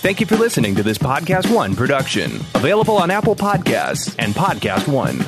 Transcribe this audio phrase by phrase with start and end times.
[0.00, 4.88] Thank you for listening to this Podcast One production, available on Apple Podcasts and Podcast
[4.88, 5.18] One.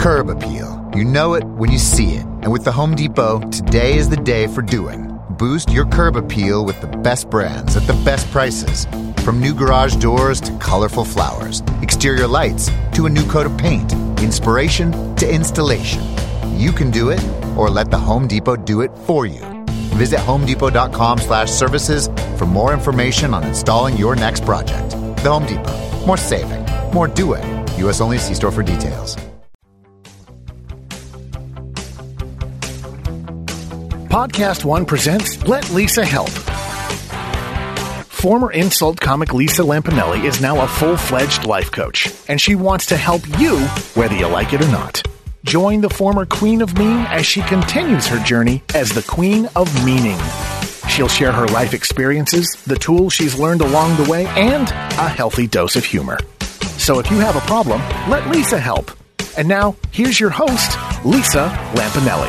[0.00, 0.90] Curb appeal.
[0.96, 2.24] You know it when you see it.
[2.24, 5.20] And with the Home Depot, today is the day for doing.
[5.32, 8.86] Boost your curb appeal with the best brands at the best prices.
[9.22, 13.92] From new garage doors to colorful flowers, exterior lights to a new coat of paint,
[14.22, 16.02] inspiration to installation.
[16.56, 17.22] You can do it,
[17.58, 19.57] or let the Home Depot do it for you.
[19.98, 22.08] Visit homedepot.com slash services
[22.38, 24.90] for more information on installing your next project.
[25.22, 26.06] The Home Depot.
[26.06, 26.64] More saving.
[26.94, 27.42] More doing.
[27.78, 28.00] U.S.
[28.00, 29.16] only see store for details.
[34.08, 36.30] Podcast One presents Let Lisa Help.
[38.06, 42.86] Former insult comic Lisa Lampanelli is now a full fledged life coach, and she wants
[42.86, 43.58] to help you
[43.94, 45.02] whether you like it or not.
[45.44, 49.72] Join the former Queen of Mean as she continues her journey as the Queen of
[49.84, 50.18] Meaning.
[50.88, 55.46] She'll share her life experiences, the tools she's learned along the way, and a healthy
[55.46, 56.18] dose of humor.
[56.76, 58.90] So if you have a problem, let Lisa help.
[59.36, 62.28] And now, here's your host, Lisa Lampanelli.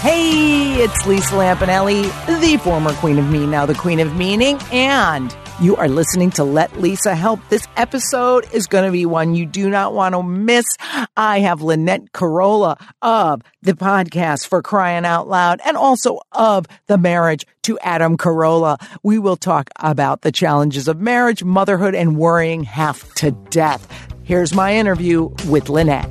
[0.00, 2.04] Hey, it's Lisa Lampanelli,
[2.40, 6.44] the former Queen of Me, now the Queen of Meaning, and you are listening to
[6.44, 7.40] Let Lisa Help.
[7.48, 10.66] This episode is going to be one you do not want to miss.
[11.16, 16.98] I have Lynette Carolla of the podcast for crying out loud and also of the
[16.98, 18.76] marriage to Adam Carolla.
[19.02, 23.88] We will talk about the challenges of marriage, motherhood, and worrying half to death.
[24.24, 26.10] Here's my interview with Lynette.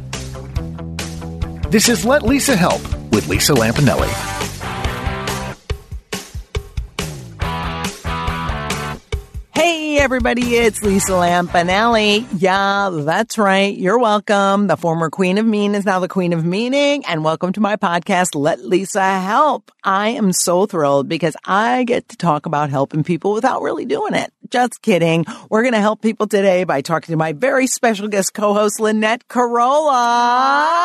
[1.70, 4.35] This is Let Lisa Help with Lisa Lampanelli.
[10.06, 12.28] Everybody, it's Lisa Lampanelli.
[12.38, 13.76] Yeah, that's right.
[13.76, 14.68] You're welcome.
[14.68, 17.76] The former Queen of Mean is now the Queen of Meaning and welcome to my
[17.76, 19.72] podcast, Let Lisa Help.
[19.84, 24.14] I am so thrilled because I get to talk about helping people without really doing
[24.14, 24.32] it.
[24.50, 25.26] Just kidding.
[25.50, 29.28] We're going to help people today by talking to my very special guest co-host, Lynette
[29.28, 29.92] Carolla.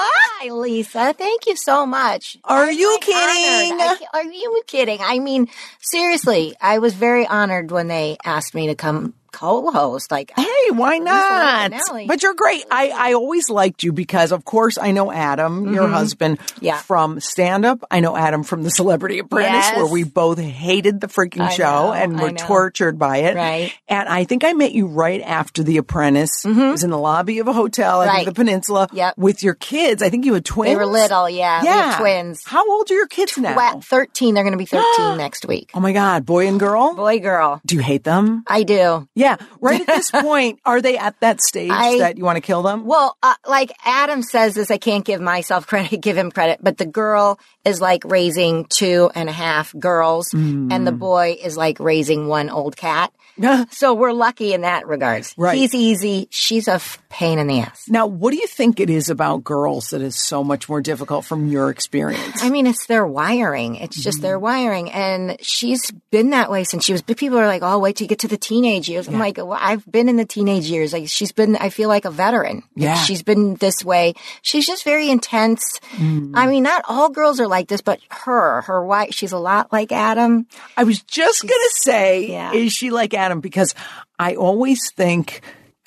[0.07, 1.13] Hi, Lisa.
[1.13, 2.37] Thank you so much.
[2.45, 3.17] Are I'm you kidding?
[3.19, 4.99] I- are you kidding?
[5.03, 5.49] I mean,
[5.81, 10.11] seriously, I was very honored when they asked me to come co-host.
[10.11, 11.73] Like, Hey, why not?
[12.07, 12.65] But you're great.
[12.71, 16.65] I, I always liked you because, of course, I know Adam, your husband, Mm-hmm.
[16.65, 16.79] Yeah.
[16.79, 17.83] from stand up.
[17.91, 19.77] I know Adam from The Celebrity Apprentice, Yes.
[19.77, 23.35] where we both hated the freaking I show know, and were tortured by it.
[23.37, 23.73] Right.
[23.89, 26.45] And I think I met you right after The Apprentice.
[26.45, 28.17] It was in the lobby of a hotel, I think Mm-hmm.
[28.17, 28.27] Right.
[28.27, 29.19] the Peninsula, Yep.
[29.19, 30.03] with your kids.
[30.03, 30.71] I think you had twins.
[30.71, 31.29] they were little.
[31.31, 31.63] Yeah.
[31.63, 31.97] Yeah.
[31.99, 32.43] twins.
[32.45, 33.55] How old are your kids now?
[33.57, 34.35] What, 13.
[34.35, 35.71] They're going to be 13 next week.
[35.75, 36.95] Oh my God, boy and girl?
[36.95, 37.61] Boy, girl.
[37.65, 38.45] Do you hate them?
[38.47, 39.09] I do.
[39.21, 39.37] Yeah.
[39.61, 42.63] Right at this point, are they at that stage I- that you want to kill
[42.63, 42.85] them?
[42.87, 46.79] Well, uh, like Adam says this, I can't give myself credit, give him credit, but
[46.79, 50.85] the girl is like raising two and a half girls and Mm.
[50.85, 53.13] the boy is like raising one old cat.
[53.71, 55.35] So we're lucky in that regards.
[55.39, 55.57] Right.
[55.57, 56.29] He's easy.
[56.31, 57.89] She's a f- pain in the ass.
[57.89, 61.25] Now, what do you think it is about girls that is so much more difficult
[61.27, 62.43] from your experience?
[62.43, 63.75] I mean, it's their wiring.
[63.77, 64.45] It's just their Mm-hmm.
[64.45, 64.91] wiring.
[64.93, 68.09] And she's been that way since she was, people are like, oh, wait till you
[68.09, 69.09] get to the teenage years.
[69.09, 70.93] I'm like, well, I've been in the teenage years.
[70.93, 72.57] Like, she's been, I feel like a veteran.
[72.57, 72.95] Like, Yeah.
[72.95, 74.15] she's been this way.
[74.43, 75.81] She's just very intense.
[75.97, 76.33] Mm.
[76.35, 79.73] I mean, not all girls are like this, but her, her wife, she's a lot
[79.73, 80.47] like Adam.
[80.77, 82.53] I was just going to say, Yeah.
[82.53, 83.41] is she like Adam?
[83.41, 83.75] Because
[84.19, 85.41] I always think,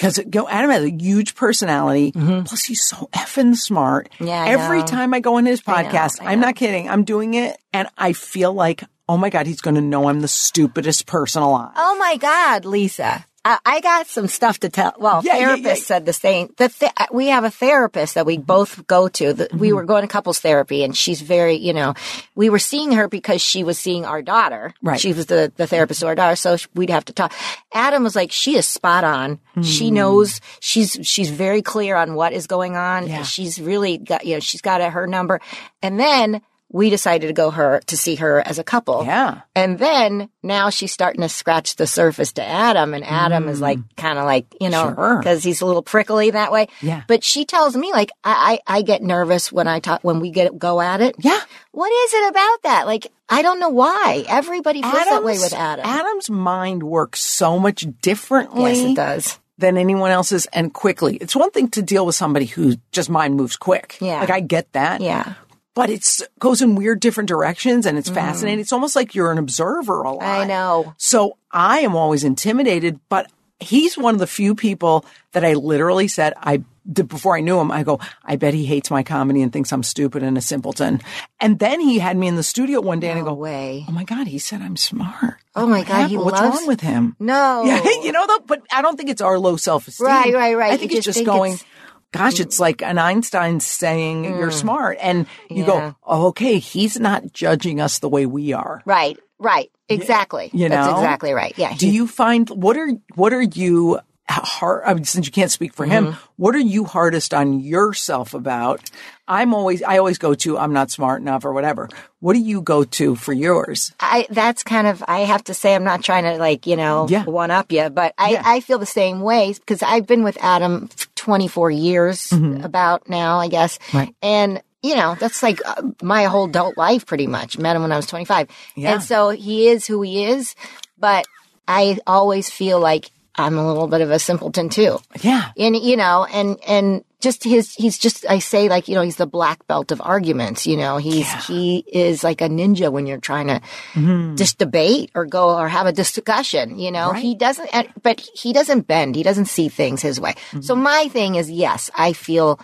[0.04, 2.12] because you know, Adam has a huge personality.
[2.12, 4.10] Plus, he's so effing smart.
[4.16, 4.28] Mm-hmm.
[4.28, 4.86] Yeah, I Every know.
[4.86, 6.48] time I go on his I know, podcast, I I'm know.
[6.48, 6.90] not kidding.
[6.90, 10.20] I'm doing it, and I feel like, oh my god, he's going to know I'm
[10.20, 11.72] the stupidest person alive.
[11.78, 13.26] Oh my God, Lisa.
[13.46, 14.94] I, I got some stuff to tell.
[14.98, 15.86] Well, Yeah, yeah, therapist yeah.
[15.86, 16.54] said the same.
[16.58, 19.34] The th- we have a therapist that we both go to.
[19.34, 19.58] The, Mm-hmm.
[19.60, 21.94] We were going to couples therapy, and she's very, you know,
[22.36, 24.74] we were seeing her because she was seeing our daughter.
[24.82, 25.00] Right.
[25.00, 27.34] She was the the therapist to our daughter, so we'd have to talk.
[27.74, 29.40] Adam was like, she is spot on.
[29.62, 29.94] She Mm.
[29.94, 30.40] knows.
[30.62, 33.08] She's she's very clear on what is going on.
[33.08, 33.24] Yeah.
[33.24, 35.40] She's really got, you know, she's got her number.
[35.82, 36.42] And then
[36.74, 39.06] we decided to go her to see her as a couple.
[39.06, 39.42] Yeah.
[39.56, 43.80] And then now she's starting to scratch the surface to Adam, and Adam is like
[43.96, 44.96] kind of like you know Mm.
[44.96, 45.18] Sure.
[45.20, 46.68] because he's a little prickly that way.
[46.82, 47.04] Yeah.
[47.08, 50.32] But she tells me like I, I I get nervous when I talk when we
[50.32, 51.16] get go at it.
[51.20, 51.40] Yeah.
[51.72, 52.88] What is it about that?
[52.88, 55.86] Like I don't know why everybody feels that way with Adam.
[55.86, 58.74] Adam's mind works so much differently.
[58.74, 59.40] yes, it does.
[59.60, 61.16] than anyone else's and quickly.
[61.18, 63.98] It's one thing to deal with somebody who just mind moves quick.
[64.02, 64.20] Yeah.
[64.20, 65.00] Like I get that.
[65.02, 65.34] Yeah.
[65.76, 68.60] But it's goes in weird different directions and it's fascinating.
[68.60, 70.22] It's almost like you're an observer a lot.
[70.22, 70.42] Mm-hmm.
[70.42, 70.94] I know.
[70.98, 76.08] So I am always intimidated, but he's one of the few people that I literally
[76.08, 79.54] said, I before I knew him, I go, I bet he hates my comedy and
[79.54, 81.00] thinks I'm stupid and a simpleton.
[81.40, 83.86] And then he had me in the studio one day and I go, way.
[83.88, 85.36] Oh my God, he said I'm smart.
[85.56, 86.18] Oh my God, he?
[86.18, 87.16] What's loves- wrong with him?
[87.20, 87.64] No.
[87.64, 90.06] Yeah, you know though, but I don't think it's our low self esteem.
[90.08, 90.74] Right, right, right.
[90.74, 91.54] I think You it's just just think going.
[91.54, 91.70] it's-
[92.14, 95.66] Gosh, it's like an Einstein saying you're smart, and you Yeah.
[95.66, 99.70] go, oh, "Okay, he's not judging us the way we are." Right, right.
[99.90, 100.50] Exactly.
[100.54, 100.96] you That's know?
[100.96, 101.54] exactly right.
[101.58, 101.74] Yeah.
[101.76, 104.00] Do you find what are what are you
[104.30, 104.84] hard?
[104.86, 106.06] I mean, since you can't speak for Mm-hmm.
[106.12, 108.90] him, what are you hardest on yourself about?
[109.28, 111.90] I'm always I always go to I'm not smart enough or whatever.
[112.22, 113.94] What do you go to for yours?
[114.00, 117.06] I that's kind of I have to say I'm not trying to like you know
[117.10, 117.26] Yeah.
[117.26, 118.42] one up you, but I Yeah.
[118.46, 120.90] I feel the same way because I've been with Adam
[121.24, 123.98] 24 years about now I guess, Mm-hmm.
[123.98, 124.16] Right.
[124.22, 127.58] and you know that's like uh, my whole adult life pretty much.
[127.58, 128.94] Met him when I was 25, Yeah.
[128.94, 130.56] and so he is who he is,
[130.98, 131.26] but
[131.68, 135.96] I always feel like I'm a little bit of a simpleton too Yeah, and you
[135.98, 139.66] know and and just his he's just i say like you know he's the black
[139.68, 143.62] belt of arguments you know he's he is like a ninja when you're trying to
[143.94, 144.36] mm-hmm.
[144.36, 147.14] just debate or go or have a discussion you know?
[147.14, 147.70] He doesn't
[148.02, 149.16] but he doesn't bend.
[149.16, 150.36] He doesn't see things his way.
[150.62, 150.84] So mm-hmm.
[150.84, 152.60] my thing is yes i feel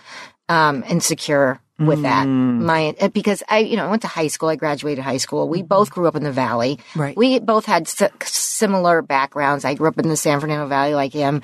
[0.50, 2.26] um insecure with that.
[2.26, 4.50] My uh, because i you know i went to high school.
[4.50, 5.48] I graduated high school.
[5.48, 6.78] We both grew up in the valley.
[6.94, 7.16] Right.
[7.16, 9.64] we both had si- similar backgrounds.
[9.64, 11.40] I grew up in the san fernando valley like him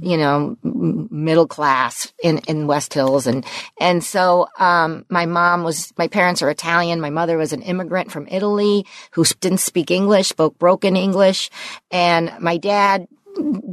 [0.00, 3.26] you know middle class in in west hills.
[3.26, 3.44] And
[3.80, 7.00] and so um my mom was my parents are italian.
[7.00, 11.50] My mother was an immigrant from italy who didn't speak english spoke broken english.
[11.90, 13.08] And my dad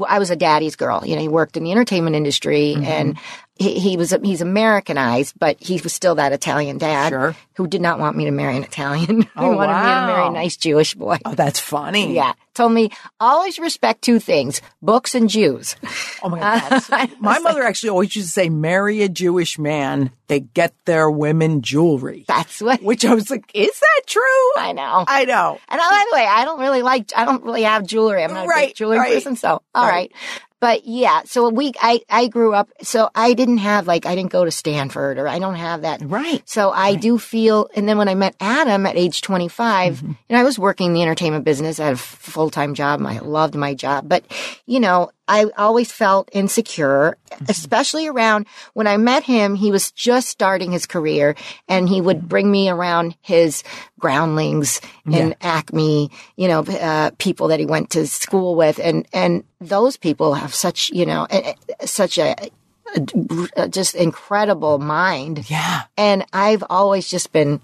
[0.08, 1.02] I was a daddy's girl.
[1.04, 2.84] You know, he worked in the entertainment industry Mm-hmm.
[2.86, 3.18] and
[3.60, 7.36] he, he was, he's Americanized, but he was still that Italian dad Sure.
[7.56, 9.28] who did not want me to marry an Italian.
[9.36, 11.18] Oh, he Oh, wanted me to marry a nice Jewish boy.
[11.26, 12.14] oh, that's funny.
[12.16, 12.34] Yeah.
[12.54, 12.90] Told me
[13.20, 15.76] always respect two things, books and Jews.
[16.24, 16.40] Oh my
[16.90, 17.12] God.
[17.20, 21.62] my mother actually always used to say, marry a Jewish man, they get their women
[21.62, 22.26] jewelry.
[22.28, 24.52] That's what Which I was like, is that true?
[24.58, 25.06] I know.
[25.08, 25.60] I know.
[25.70, 28.24] And oh, by the way, I don't really like, I don't really have jewelry.
[28.24, 29.14] I'm not a Right, big jewelry right.
[29.14, 29.36] person.
[29.36, 29.92] So, all Right.
[29.92, 30.12] right.
[30.60, 34.32] But yeah, so we, I, I grew up, so I didn't have like, I didn't
[34.32, 36.02] go to Stanford or I don't have that.
[36.02, 36.42] Right.
[36.50, 40.08] So I do feel, and then when I met Adam at age 25, Mm-hmm.
[40.08, 41.80] you know, I was working in the entertainment business.
[41.80, 43.06] I had a full time job.
[43.06, 44.24] I loved my job, but
[44.66, 47.46] you know, I always felt insecure, Mm-hmm.
[47.50, 49.56] especially around when I met him.
[49.56, 51.36] He was just starting his career
[51.68, 52.06] and he Mm-hmm.
[52.06, 53.64] would bring me around his
[54.00, 58.80] groundlings and Acme, you know, uh, people that he went to school with.
[58.80, 61.28] And, and those people have such, you know,
[61.86, 62.34] such a,
[63.58, 65.50] a just incredible mind.
[65.50, 65.84] Yeah.
[65.98, 67.60] And I've always just been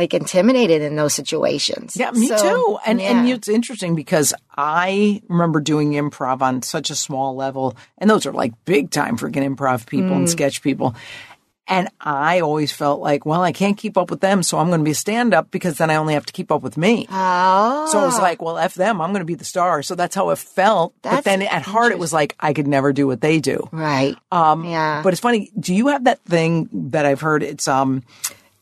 [0.00, 1.96] like intimidated in those situations.
[1.96, 2.78] Yeah, me So, too.
[2.86, 8.08] And and it's interesting because I remember doing improv on such a small level, and
[8.08, 10.16] those are like big time freaking improv people Mm.
[10.16, 10.94] and sketch people.
[11.68, 14.80] And I always felt like, well, I can't keep up with them, so I'm going
[14.80, 17.06] to be a stand up because then I only have to keep up with me.
[17.08, 19.80] oh, So it was like, well, F them, I'm going to be the star.
[19.84, 20.94] So that's how it felt.
[21.02, 23.68] but then at heart, it was like, I could never do what they do.
[23.70, 24.16] right.
[24.32, 25.02] Um, Yeah.
[25.04, 25.52] But it's funny.
[25.60, 27.44] Do you have that thing that I've heard?
[27.44, 28.02] It's um,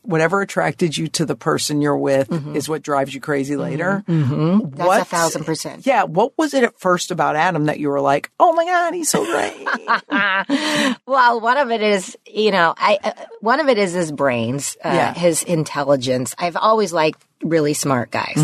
[0.09, 4.03] whatever attracted you to the person you're with is what drives you crazy later.
[4.07, 4.75] Mm-hmm.
[4.75, 5.85] That's a thousand percent.
[5.85, 6.03] Yeah.
[6.03, 9.09] What was it at first about Adam that you were like, oh my god, he's
[9.09, 9.67] so great?
[11.05, 13.11] Well, one of it is, you know, I uh,
[13.41, 15.13] one of it is his brains, uh, Yeah.
[15.13, 16.35] his intelligence.
[16.37, 18.37] I've always liked really smart guys.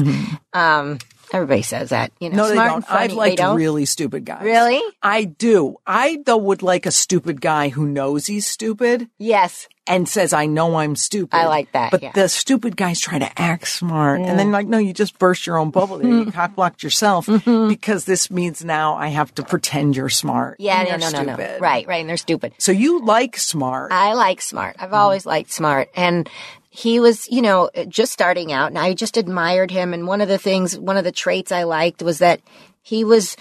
[0.53, 0.97] Um,
[1.33, 2.55] everybody says that, you know, Mm-hmm.
[2.55, 2.85] no, they don't.
[2.85, 3.13] funny.
[3.13, 3.55] Liked don't?
[3.57, 4.43] really stupid guys.
[4.43, 4.81] Really?
[5.01, 5.77] I do.
[5.87, 9.07] I though would like a stupid guy who knows he's stupid.
[9.17, 9.67] Yes.
[9.87, 11.35] and says, I know I'm stupid.
[11.37, 12.11] I like that, But yeah.
[12.13, 14.19] the stupid guys try to act smart.
[14.19, 16.07] And then, like, no, you just burst your own bubble there.
[16.09, 20.55] You cock blocked yourself because this means now I have to pretend you're smart.
[20.59, 21.57] Yeah, no, no, no, no.
[21.59, 21.99] Right, right.
[22.01, 22.53] And they're stupid.
[22.57, 23.91] So you like smart.
[23.91, 24.77] I like smart.
[24.77, 24.83] Mm.
[24.83, 25.89] I've always liked smart.
[25.95, 26.27] And
[26.75, 29.93] he was, you know, just starting out and I just admired him.
[29.93, 32.41] And one of the things, one of the traits I liked was that
[32.81, 33.37] he was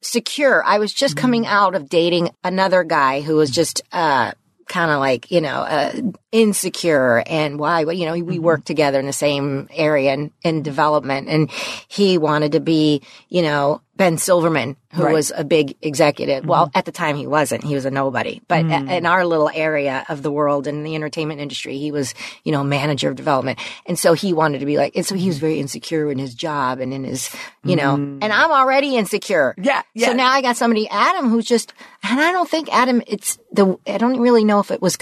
[0.00, 0.64] secure.
[0.64, 1.48] I was just coming Mm.
[1.48, 4.32] out of dating another guy who was just, uh,
[4.68, 5.92] kind of like, you know, uh,
[6.30, 8.28] insecure and why, well, you know, Mm-hmm.
[8.30, 11.50] we worked together in the same area in, in development and
[11.88, 15.12] he wanted to be, you know, Ben Silverman, who Right.
[15.12, 16.46] was a big executive.
[16.46, 16.78] Well, mm-hmm.
[16.78, 17.64] at the time he wasn't.
[17.64, 18.40] He was a nobody.
[18.46, 18.90] But a- mm.
[18.90, 22.14] in our little area of the world in the entertainment industry, he was,
[22.44, 23.58] you know, manager of development.
[23.86, 26.32] And so he wanted to be like, and so he was very insecure in his
[26.34, 27.28] job and in his,
[27.64, 28.18] you know, mm.
[28.22, 29.54] and I'm already insecure.
[29.60, 30.06] Yeah, yeah.
[30.06, 31.74] So now I got somebody, Adam, who's just,
[32.04, 34.96] and I don't think Adam, it's the, I don't really know if it was,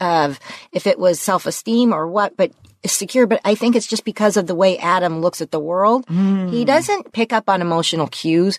[0.00, 0.40] of,
[0.72, 2.50] if it was self esteem or what, but
[2.86, 6.04] secure, but I think it's just because of the way Adam looks at the world.
[6.08, 8.58] He doesn't pick up on emotional cues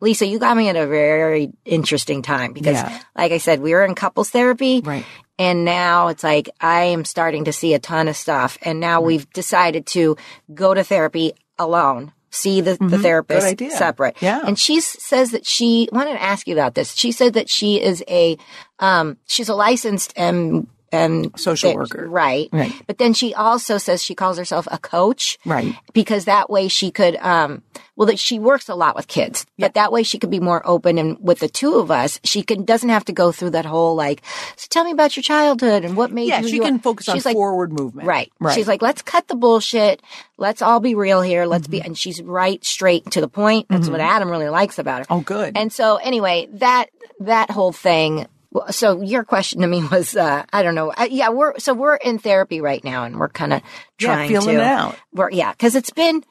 [0.00, 2.98] Lisa, you got me at a very interesting time because, Yeah.
[3.16, 4.80] like I said, we were in couples therapy.
[4.80, 5.04] Right.
[5.38, 8.58] And now it's like I am starting to see a ton of stuff.
[8.62, 10.16] And now we've decided to
[10.52, 13.76] go to therapy alone, see the, the therapist Mm-hmm.
[13.76, 14.16] separate.
[14.20, 14.40] Yeah.
[14.44, 16.96] And she says that she wanted to ask you about this.
[16.96, 18.36] She said that she is a,
[18.80, 22.06] um, she's a licensed and, and Social that- worker.
[22.08, 22.48] Right.
[22.52, 22.72] Right.
[22.86, 25.74] But then she also says she calls herself a coach Right.
[25.92, 27.62] because that way she could um
[27.96, 30.62] well that she works a lot with kids but that way she could be more
[30.66, 33.64] open and with the two of us she can doesn't have to go through that
[33.66, 34.22] whole like
[34.56, 36.78] so tell me about your childhood and what made Yeah, you she you can are."
[36.78, 38.06] focus on She's like, forward movement.
[38.08, 38.54] right Right.
[38.54, 40.02] she's like let's cut the bullshit
[40.38, 41.70] let's all be real here let's Mm-hmm.
[41.72, 45.06] be and she's right straight to the point that's what adam really likes about her
[45.10, 45.56] Oh, good.
[45.56, 46.86] and so anyway that
[47.20, 51.08] that whole thing well, so your question to me was uh, i don't know uh,
[51.10, 53.62] yeah we're so we're in therapy right now and we're kind of
[53.98, 54.96] Yeah, trying feeling to it out.
[55.12, 56.22] we're, yeah, because it's been,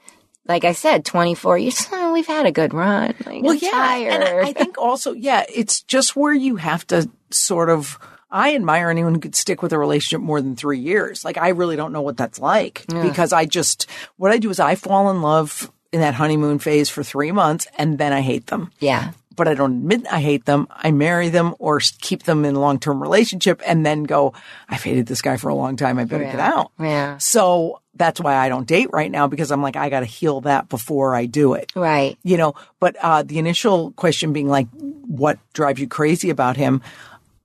[0.48, 1.88] like I said, 24 years.
[1.92, 3.14] Oh, we've had a good run.
[3.26, 4.14] Like, well, I'm yeah, tired.
[4.14, 7.98] and I, I think also, yeah, it's just where you have to sort of.
[8.34, 11.24] I admire anyone who could stick with a relationship more than three years.
[11.26, 13.88] Like, I really don't know what that's like because I just
[14.18, 17.68] what I do is I fall in love in that honeymoon phase for three months
[17.78, 18.72] and then I hate them.
[18.80, 19.12] yeah.
[19.42, 20.68] But I don't admit I hate them.
[20.70, 24.36] I marry them or keep them in a long term relationship and then go,
[24.70, 25.98] I've hated this guy for a long time.
[25.98, 26.72] I better get out.
[26.80, 27.18] Yeah.
[27.18, 30.42] So that's why I don't date right now because I'm like, I got to heal
[30.42, 31.72] that before I do it.
[31.76, 32.20] Right.
[32.22, 36.84] You know, but uh, the initial question being like, what drives you crazy about him?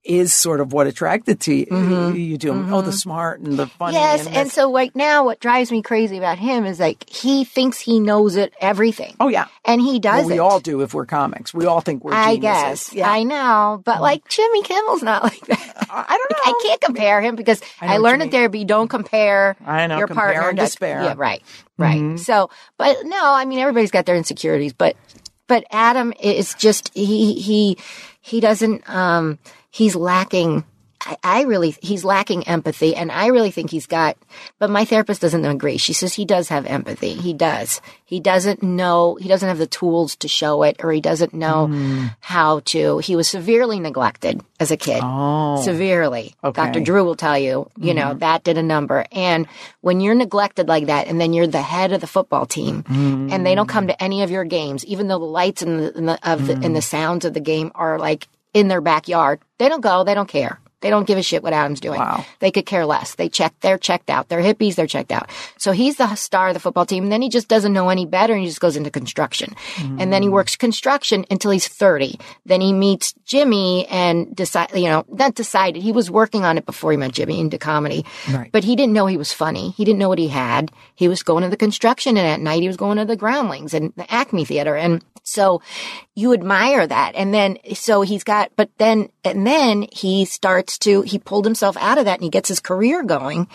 [0.06, 2.72] Is sort of what attracted to you, you to him.
[2.72, 3.96] Oh, the smart and the funny.
[3.96, 4.02] Mm-hmm.
[4.02, 4.26] Yes.
[4.26, 7.80] and, And so right now, what drives me crazy about him is like he thinks
[7.80, 9.16] he knows it everything.
[9.18, 10.30] oh yeah, And he doesn't.
[10.30, 11.52] we all do if we're comics.
[11.52, 12.12] We all think we're.
[12.14, 12.40] I geniuses.
[12.42, 12.92] guess.
[12.94, 13.10] Yeah.
[13.10, 13.82] I know.
[13.84, 15.86] But like Jimmy Kimmel's not like that.
[15.90, 16.52] I don't know.
[16.52, 20.06] I can't compare him because know I, learned in therapy don't compare I know, your
[20.06, 21.02] compare partner and despair.
[21.02, 21.42] Yeah, right.
[21.78, 22.18] Right.
[22.18, 24.96] So, but no, I mean everybody's got their insecurities, but
[25.48, 27.76] but Adam is just he he
[28.20, 29.38] he doesn't um
[29.76, 30.64] he's lacking
[31.22, 34.16] I, really he's lacking empathy and I really think he's got
[34.58, 35.76] but my therapist doesn't agree.
[35.76, 37.12] She says he does have empathy.
[37.14, 37.80] He does.
[38.04, 41.66] He doesn't know he doesn't have the tools to show it or he doesn't know
[41.68, 42.06] Hmm.
[42.18, 42.98] how to.
[42.98, 45.00] He was severely neglected as a kid.
[45.04, 45.62] Oh.
[45.62, 46.34] Severely.
[46.42, 46.60] Okay.
[46.60, 46.72] Mm-hmm.
[46.72, 46.84] Dr.
[46.84, 49.04] Drew will tell you, you know, that did a number.
[49.12, 49.46] And
[49.82, 53.46] when you're neglected like that and then you're the head of the football team and
[53.46, 56.08] they don't come to any of your games, even though the lights and the, and
[56.08, 58.26] the, of the, and the sounds of the game are like
[58.56, 60.58] in their backyard, they don't go, they don't care.
[60.80, 61.98] They don't give a shit what Adam's doing.
[61.98, 62.24] Wow.
[62.38, 63.14] They could care less.
[63.14, 64.28] They check, they're checked out.
[64.28, 65.28] They're hippies, they're checked out.
[65.58, 67.02] So he's the star of the football team.
[67.02, 69.54] And then he just doesn't know any better and he just goes into construction.
[69.76, 70.00] Mm.
[70.00, 72.18] And then he works construction until he's 30.
[72.44, 75.82] Then he meets Jimmy and decide, you know, not decided.
[75.82, 78.04] He was working on it before he met Jimmy into comedy.
[78.30, 78.52] Right.
[78.52, 79.70] But he didn't know he was funny.
[79.70, 80.70] He didn't know what he had.
[80.94, 83.72] He was going to the construction and at night he was going to the groundlings
[83.72, 84.76] and the Acme Theater.
[84.76, 85.60] And so
[86.14, 87.14] you admire that.
[87.16, 91.76] And then, so he's got, but then, and then he starts to, he pulled himself
[91.78, 93.48] out of that and he gets his career going.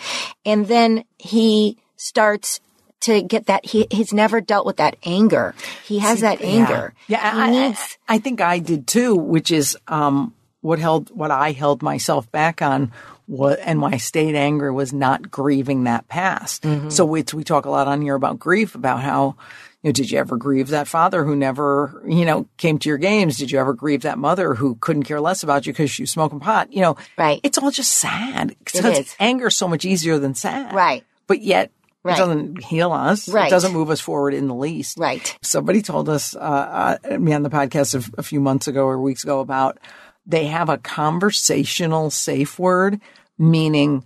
[0.44, 2.60] And then he starts
[3.00, 5.54] to get that, he, he's never dealt with that anger.
[5.84, 6.94] He has that anger.
[7.08, 11.30] Yeah, I, I- needs, I, think I did too, which is um, what held what
[11.30, 12.92] I held myself back on.
[13.26, 16.64] What and why I stayed angry was not grieving that past.
[16.64, 16.90] Mm-hmm.
[16.90, 19.36] So it's we talk a lot on here about grief, about how
[19.82, 22.98] you know, did you ever grieve that father who never you know came to your
[22.98, 23.36] games?
[23.36, 26.10] Did you ever grieve that mother who couldn't care less about you because she was
[26.10, 26.72] smoking pot?
[26.72, 27.40] You know, Right.
[27.42, 28.52] It's all just sad.
[28.52, 29.16] It It's- is.
[29.18, 31.04] Anger's so much easier than sad, Right.
[31.26, 31.70] But yet.
[32.04, 32.16] Right.
[32.16, 33.28] It doesn't heal us.
[33.28, 33.46] Right.
[33.46, 34.98] It doesn't move us forward in the least.
[34.98, 35.38] right.
[35.40, 39.00] Somebody told us, uh, uh, me on the podcast a, a few months ago or
[39.00, 39.78] weeks ago about
[40.26, 43.00] they have a conversational safe word,
[43.38, 44.04] meaning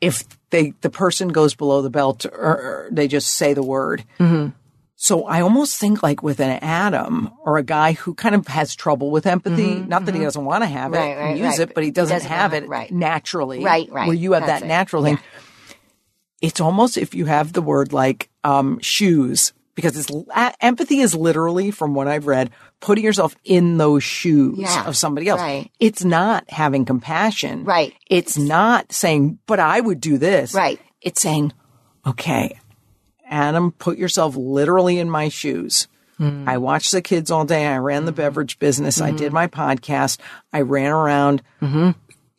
[0.00, 4.04] if they the person goes below the belt, or, or they just say the word.
[4.18, 4.50] Mm-hmm.
[4.96, 8.74] So I almost think like with an Adam or a guy who kind of has
[8.74, 11.20] trouble with empathy, not that he doesn't want to have it Mm-hmm.
[11.20, 11.68] Right, use right.
[11.68, 12.90] it, but he doesn't, Doesn't have it right.
[12.92, 13.62] naturally.
[13.64, 14.06] Right, right.
[14.06, 14.68] Where you have That's that it.
[14.68, 15.18] natural thing
[16.40, 21.14] it's almost if you have the word like um, shoes because it's uh, empathy is
[21.14, 25.70] literally from what i've read putting yourself in those shoes Yeah, of somebody else right.
[25.80, 27.94] it's not having compassion Right.
[28.10, 30.80] it's not saying but i would do this Right.
[31.00, 31.52] it's saying
[32.06, 32.58] okay
[33.24, 36.48] adam put yourself literally in my shoes Hmm.
[36.48, 37.66] I watched the kids all day.
[37.66, 39.00] I ran the beverage business.
[39.00, 40.20] I did my podcast.
[40.52, 41.42] I ran around.
[41.60, 41.90] Mm-hmm.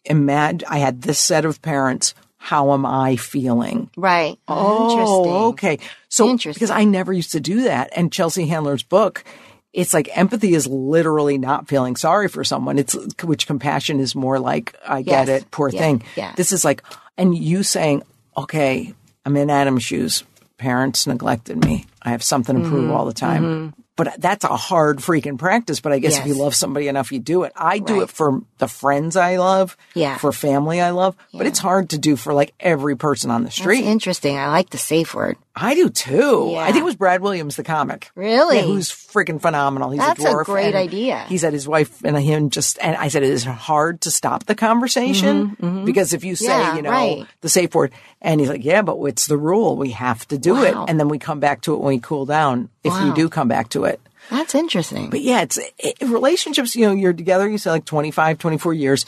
[0.06, 2.14] Imagine I had this set of parents.
[2.38, 3.90] How am I feeling?
[3.98, 4.40] Right.
[4.48, 5.34] Oh, Interesting.
[5.34, 5.80] okay.
[6.08, 6.58] So Interesting.
[6.58, 9.26] because I never used to do that, and Chelsea Handler's book,
[9.74, 12.80] it's like empathy is literally not feeling sorry for someone.
[12.80, 15.80] It's which compassion is more like I get it, poor Yeah.
[15.82, 16.04] thing.
[16.16, 16.32] Yeah.
[16.38, 16.82] This is like,
[17.18, 18.04] and you saying,
[18.38, 18.94] okay,
[19.26, 20.24] I'm in Adam's shoes.
[20.58, 21.86] Parents neglected me.
[22.02, 22.92] I have something to prove Mm-hmm.
[22.92, 23.74] all the time.
[23.98, 25.80] But that's a hard freaking practice.
[25.80, 27.54] But I guess if you love somebody enough, you do it.
[27.56, 28.04] I do Right.
[28.04, 30.18] it for the friends I love, Yeah.
[30.18, 33.46] for family I love, but it's hard to do for like every person on the
[33.48, 33.86] That's street.
[33.86, 34.38] interesting.
[34.38, 35.38] I like the safe word.
[35.58, 36.50] I do too.
[36.52, 36.60] Yeah.
[36.60, 38.12] I think it was Brad Williams, the comic.
[38.14, 38.58] Really?
[38.58, 39.90] Yeah, who's freaking phenomenal.
[39.92, 41.20] He's That's a a great idea.
[41.30, 44.46] He said his wife and him just, and I said it is hard to stop
[44.48, 47.26] the conversation because if you say, Mm-hmm, Yeah, you know, right.
[47.42, 49.78] the safe word, and he's like, yeah, but it's the rule.
[49.78, 50.76] We have to do it.
[50.90, 53.14] And then we come back to it when we cool down, if we Wow.
[53.16, 54.02] do come back to it.
[54.30, 55.10] That's interesting.
[55.10, 59.06] But yeah, it's it, relationships, you know, you're together, you say like 25, 24 years.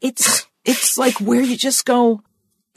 [0.00, 2.22] it's, it's like where you just go,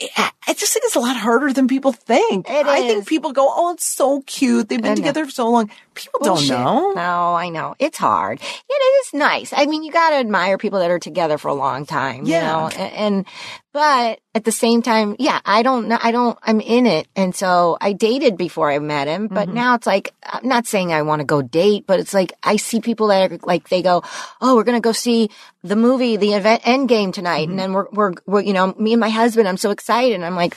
[0.00, 2.48] I just think it's a lot harder than people think.
[2.50, 2.84] It I is.
[2.94, 4.68] think people go, oh, it's so cute.
[4.68, 5.70] They've been together for so long.
[5.96, 6.50] People Bullshit.
[6.50, 6.92] don't know.
[6.92, 7.74] No, I know.
[7.78, 8.40] It's hard.
[8.40, 8.72] It
[9.06, 9.52] is nice.
[9.56, 12.38] I mean, you got to admire people that are together for a long time, Yeah.
[12.38, 13.26] you know, and, and,
[13.72, 15.98] but at the same time, yeah, I don't know.
[16.00, 17.08] I don't, I'm in it.
[17.16, 19.54] And so I dated before I met him, but Mm-hmm.
[19.54, 22.56] now it's like, I'm not saying I want to go date, but it's like, I
[22.56, 24.02] see people that are like, they go,
[24.40, 25.30] Oh, we're going to go see
[25.62, 27.42] the movie, the event Endgame tonight.
[27.48, 27.50] Mm-hmm.
[27.52, 30.14] And then we're, we're, we're, you know, me and my husband, I'm so excited.
[30.14, 30.56] And I'm like,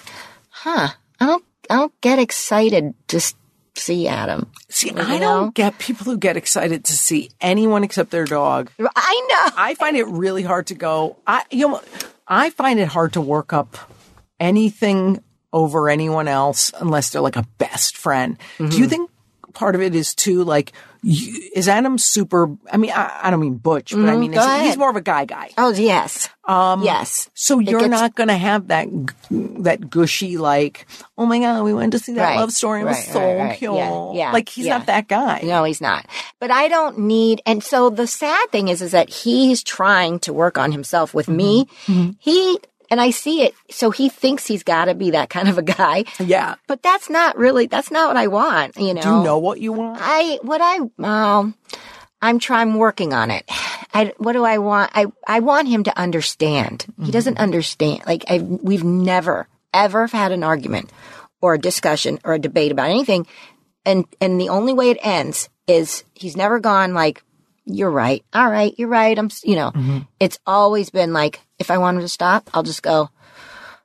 [0.50, 3.36] huh, I don't, I don't get excited s-
[3.80, 4.52] see Adam.
[4.70, 5.20] See, I know?
[5.20, 8.70] don't get people who get excited to see anyone except their dog.
[8.80, 9.54] I know.
[9.58, 11.18] I find it really hard to go.
[11.26, 11.82] I you know,
[12.28, 13.78] I find it hard to work up
[14.40, 18.38] anything over anyone else unless they're like a best friend.
[18.58, 18.82] Do Mm-hmm.
[18.82, 19.10] you think
[19.54, 20.72] part of it is too like
[21.04, 22.56] is Adam super?
[22.72, 24.40] I mean, I, I don't mean butch, but I mean Mm-hmm.
[24.40, 25.52] go is, he's more of a guy guy.
[25.58, 27.30] Oh yes, um, yes.
[27.34, 29.14] So you're gets- not going to have that g-
[29.60, 30.88] that gushy like,
[31.18, 32.82] oh my god, we went to see that Right, love story.
[32.82, 33.58] It was right, so right, right.
[33.58, 33.74] cute.
[33.76, 34.78] Yeah, yeah, like he's yeah.
[34.78, 35.42] not that guy.
[35.44, 36.06] No, he's not.
[36.40, 37.42] But I don't need.
[37.46, 41.28] And so the sad thing is, is that he's trying to work on himself with
[41.30, 41.66] me.
[41.86, 42.12] Mm-hmm.
[42.20, 43.56] He and I see it.
[43.70, 46.06] So he thinks he's got to be that kind of a guy.
[46.20, 46.56] Yeah.
[46.68, 47.68] But that's not really.
[47.68, 48.78] That's not what I want.
[48.78, 49.02] You know.
[49.02, 50.00] Do you know what you want?
[50.02, 51.56] I what I um
[52.22, 53.46] I'm trying I'm working on it.
[53.94, 54.92] I what do I want?
[54.94, 56.86] I I want him to understand.
[57.04, 58.04] He doesn't understand.
[58.06, 60.92] Like I we've never ever had an argument
[61.42, 63.26] or a discussion or a debate about anything
[63.86, 67.24] and and the only way it ends is he's never gone like
[67.70, 68.24] you're right.
[68.34, 69.18] All right, you're right.
[69.18, 70.04] I'm you know.
[70.20, 73.10] It's always been like if I want him to stop, I'll just go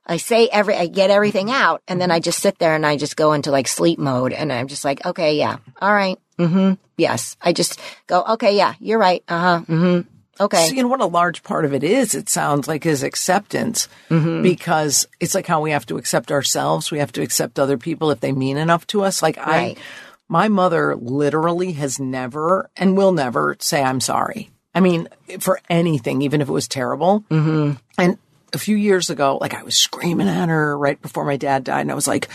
[0.07, 2.95] I say every, I get everything out and then I just sit there and I
[2.95, 5.57] just go into like sleep mode and I'm just like, okay, yeah.
[5.81, 6.19] All right.
[6.37, 6.73] Mm-hmm.
[6.97, 7.37] Yes.
[7.41, 9.23] I just go, okay, yeah, you're right.
[9.27, 9.61] Uh huh.
[9.67, 10.09] Mm-hmm.
[10.43, 10.69] Okay.
[10.69, 15.07] You know what a large part of it is, it sounds like is acceptance because
[15.21, 16.91] it's like how we have to accept ourselves.
[16.91, 19.23] We have to accept other people if they mean enough to us.
[19.23, 19.77] Like Right.
[19.77, 19.81] I,
[20.27, 24.49] my mother literally has never and will never say, I'm sorry.
[24.73, 25.07] I mean,
[25.39, 27.23] for anything, even if it was terrible.
[27.29, 27.73] Mm-hmm.
[27.97, 28.17] And
[28.53, 31.81] a few years ago, like I was screaming at her right before my dad died.
[31.81, 32.29] And I was like,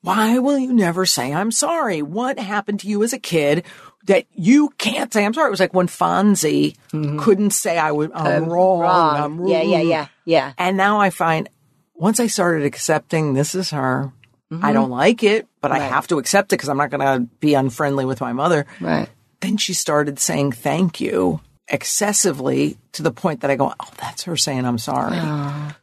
[0.00, 2.02] why will you never say I'm sorry?
[2.02, 3.64] What happened to you as a kid
[4.06, 5.48] that you can't say I'm sorry?
[5.48, 8.80] It was like when Fonzie couldn't say I was, I'm wrong.
[8.80, 9.16] Wrong.
[9.16, 10.52] I'm yeah, yeah, yeah, yeah.
[10.58, 11.48] And now I find
[11.94, 14.12] once I started accepting this is her,
[14.52, 14.64] Mm-hmm.
[14.64, 17.20] I don't like it, but I have to accept it because I'm not going to
[17.40, 18.66] be unfriendly with my mother.
[18.80, 19.08] Right.
[19.40, 24.24] Then she started saying thank you excessively to the point that I go, oh, that's
[24.24, 25.18] her saying I'm sorry.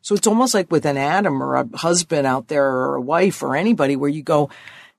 [0.01, 3.41] So it's almost like with an Adam or a husband out there or a wife
[3.43, 4.49] or anybody where you go,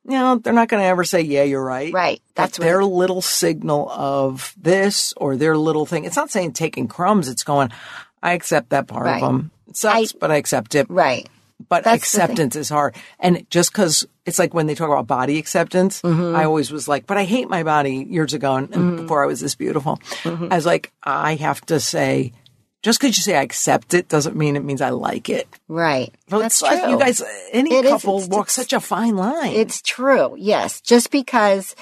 [0.05, 1.93] no, they're not going to ever say, yeah, you're right.
[1.93, 2.23] Right.
[2.35, 6.05] That's their little signal of this or their little thing.
[6.05, 7.29] It's not saying taking crumbs.
[7.29, 7.71] It's going,
[8.23, 9.23] I accept that part Right.
[9.23, 9.51] of them.
[9.69, 10.87] It sucks, I- but I accept it.
[10.91, 11.29] Right.
[11.69, 12.95] But That's acceptance is hard.
[13.19, 16.35] And just because it's like when they talk about body acceptance, Mm-hmm.
[16.35, 19.27] I always was like, but I hate my body years ago and, and before I
[19.27, 19.99] was this beautiful.
[20.23, 20.49] Mm-hmm.
[20.51, 22.33] I was like, I have to say,
[22.83, 25.47] just because you say I accept it doesn't mean it means I like it.
[25.69, 26.15] Right.
[26.31, 26.91] But That's true.
[26.91, 29.53] you guys, any It couple It's- walk such a fine line.
[29.53, 30.35] It's true.
[30.39, 30.81] Yes.
[30.81, 31.77] Just because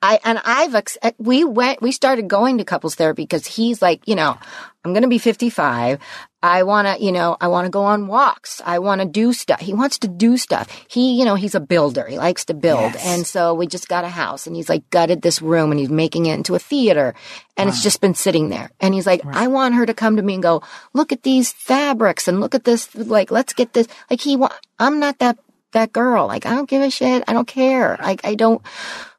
[0.00, 0.76] I, and I've,
[1.18, 4.38] we went, we started going to couples therapy because he's like, you know,
[4.84, 5.98] I'm going to be 55.
[6.42, 8.60] I want to, you know, I want to go on walks.
[8.66, 9.60] I want to do stuff.
[9.60, 10.68] He wants to do stuff.
[10.88, 12.06] He, you know, he's a builder.
[12.06, 12.92] He likes to build.
[12.92, 13.06] Yes.
[13.06, 15.88] And so we just got a house and he's like gutted this room and he's
[15.88, 17.14] making it into a theater
[17.56, 18.70] and it's just been sitting there.
[18.78, 21.50] And he's like, I want her to come to me and go, look at these
[21.52, 22.94] fabrics and look at this.
[22.94, 23.88] Like, let's get this.
[24.10, 25.38] Like he, wa- I'm not that
[25.72, 26.26] that girl.
[26.26, 27.24] Like, I don't give a shit.
[27.26, 27.96] I don't care.
[28.00, 28.62] Like, I don't,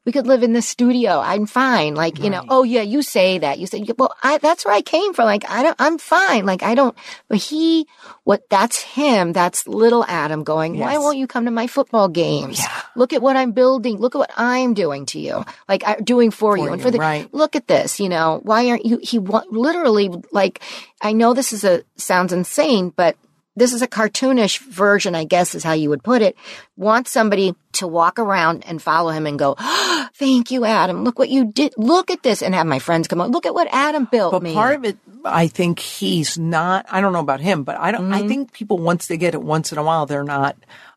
[0.06, 1.18] we could live in the studio.
[1.18, 1.96] I'm fine.
[1.96, 3.58] Like, you know, oh yeah, you say that.
[3.58, 5.24] You say, well, I, that's where I came from.
[5.24, 6.46] Like, I don't, I'm fine.
[6.46, 6.96] Like, I don't,
[7.28, 7.88] but he,
[8.22, 9.32] what, that's him.
[9.32, 12.60] That's little Adam going, why won't you come to my football games?
[12.60, 12.82] Yeah.
[12.94, 13.98] Look at what I'm building.
[13.98, 15.44] Look at what I'm doing to you.
[15.68, 16.72] Like, I, doing for, you.
[16.72, 17.28] And for the, right.
[17.34, 20.60] look at this, you know, why aren't you, he wa- literally, like,
[21.00, 23.16] I know this is a, sounds insane, but
[23.56, 26.36] this is a cartoonish version, I guess is how you would put it,
[26.76, 31.04] wants somebody to walk around and follow him and go, oh, thank you, Adam.
[31.04, 31.74] Look what you did.
[31.76, 32.42] Look at this.
[32.42, 33.30] And have my friends come up.
[33.30, 34.54] Look at what Adam built But me.
[34.54, 36.86] part of it, I think he's not.
[36.90, 38.02] I don't know about him, but I don't.
[38.02, 38.14] Mm-hmm.
[38.14, 40.56] I think people once they get it once in a while, they're not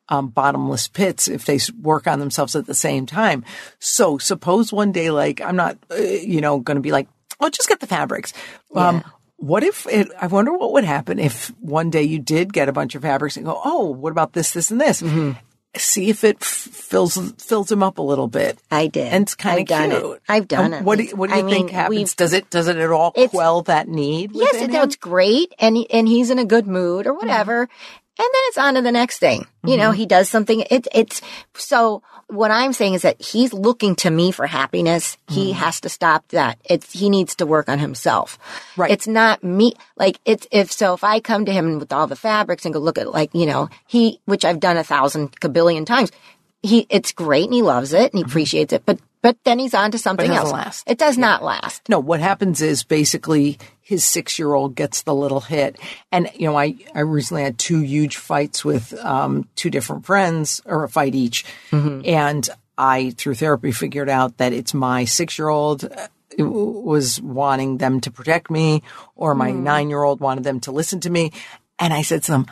[0.10, 3.46] um, bottomless pits if they work on themselves at the same time.
[3.80, 7.08] So suppose one day, like I'm not, uh, you know, going to be like,
[7.40, 8.34] oh, just get the fabrics.
[8.76, 9.04] Um,
[9.40, 12.74] what if it, I wonder what would happen if one day you did get a
[12.74, 15.02] bunch of fabrics and go, oh, what about this, this, and this?
[15.02, 15.32] Mm-hmm.
[15.78, 18.58] See if it f- fills fills him up a little bit.
[18.72, 19.14] I did.
[19.14, 20.16] and it's kind of cute.
[20.16, 20.22] it.
[20.28, 20.84] I've done Um, it.
[20.84, 22.16] What do you, what do you I think mean, happens?
[22.16, 24.32] Does it does it at all quell that need?
[24.34, 24.84] Yes, it, him?
[24.84, 27.68] it's great, and he, and he's in a good mood or whatever, and
[28.18, 29.46] then it's on to the next thing.
[29.64, 30.62] You know, he does something.
[30.72, 31.22] It, it's
[31.54, 32.02] so.
[32.30, 35.18] What I'm saying is that he's looking to me for happiness.
[35.28, 35.60] He mm-hmm.
[35.60, 36.60] has to stop that.
[36.64, 38.38] It's he needs to work on himself.
[38.78, 38.92] Right.
[38.92, 39.74] It's not me.
[39.96, 40.94] Like it's if so.
[40.94, 43.48] If I come to him with all the fabrics and go look at like you
[43.48, 46.12] know he, which I've done a thousand kabillion times.
[46.62, 48.30] He, it's great and he loves it and he mm-hmm.
[48.30, 50.52] appreciates it, but but then he's on to something else.
[50.52, 50.90] last.
[50.90, 51.88] It does not last.
[51.90, 55.78] No, what happens is basically his six year old gets the little hit.
[56.12, 60.62] And, you know, I, I recently had two huge fights with um, two different friends,
[60.66, 61.44] or a fight each.
[61.72, 62.02] Mm-hmm.
[62.06, 67.78] And I, through therapy, figured out that it's my six year old uh, was wanting
[67.78, 68.84] them to protect me,
[69.16, 69.60] or my mm.
[69.62, 71.32] nine year old wanted them to listen to me.
[71.78, 72.46] And I said to them,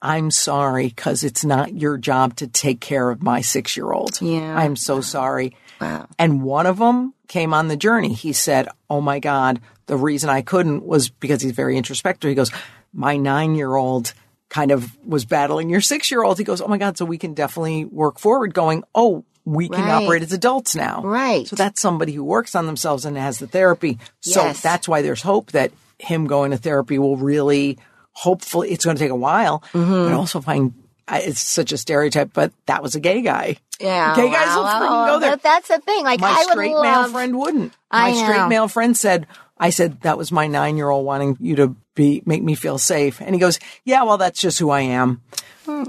[0.00, 4.20] I'm sorry because it's not your job to take care of my six year old.
[4.20, 4.56] Yeah.
[4.56, 5.56] I'm so sorry.
[5.80, 6.08] Wow.
[6.18, 8.12] And one of them came on the journey.
[8.12, 12.28] He said, Oh my God, the reason I couldn't was because he's very introspective.
[12.28, 12.50] He goes,
[12.92, 14.12] My nine year old
[14.48, 16.38] kind of was battling your six year old.
[16.38, 19.84] He goes, Oh my God, so we can definitely work forward going, Oh, we can
[19.84, 20.02] Right.
[20.02, 21.02] operate as adults now.
[21.04, 21.46] Right.
[21.46, 23.98] So that's somebody who works on themselves and has the therapy.
[24.20, 24.60] So Yes.
[24.60, 27.78] that's why there's hope that him going to therapy will really,
[28.12, 30.04] hopefully, it's going to take a while, Mm-hmm.
[30.04, 30.74] but also find.
[31.08, 33.56] I- It's such a stereotype, but that was a gay guy.
[33.80, 36.02] Yeah, gay guys wow, will freaking wow, go there But that's the thing.
[36.04, 37.10] Like my I straight male love.
[37.12, 37.74] friend wouldn't.
[37.92, 39.26] My straight male friend said,
[39.58, 42.78] I said, that was my nine year old wanting you to be, make me feel
[42.78, 43.20] safe.
[43.20, 45.20] And he goes, yeah, well, that's just who I am.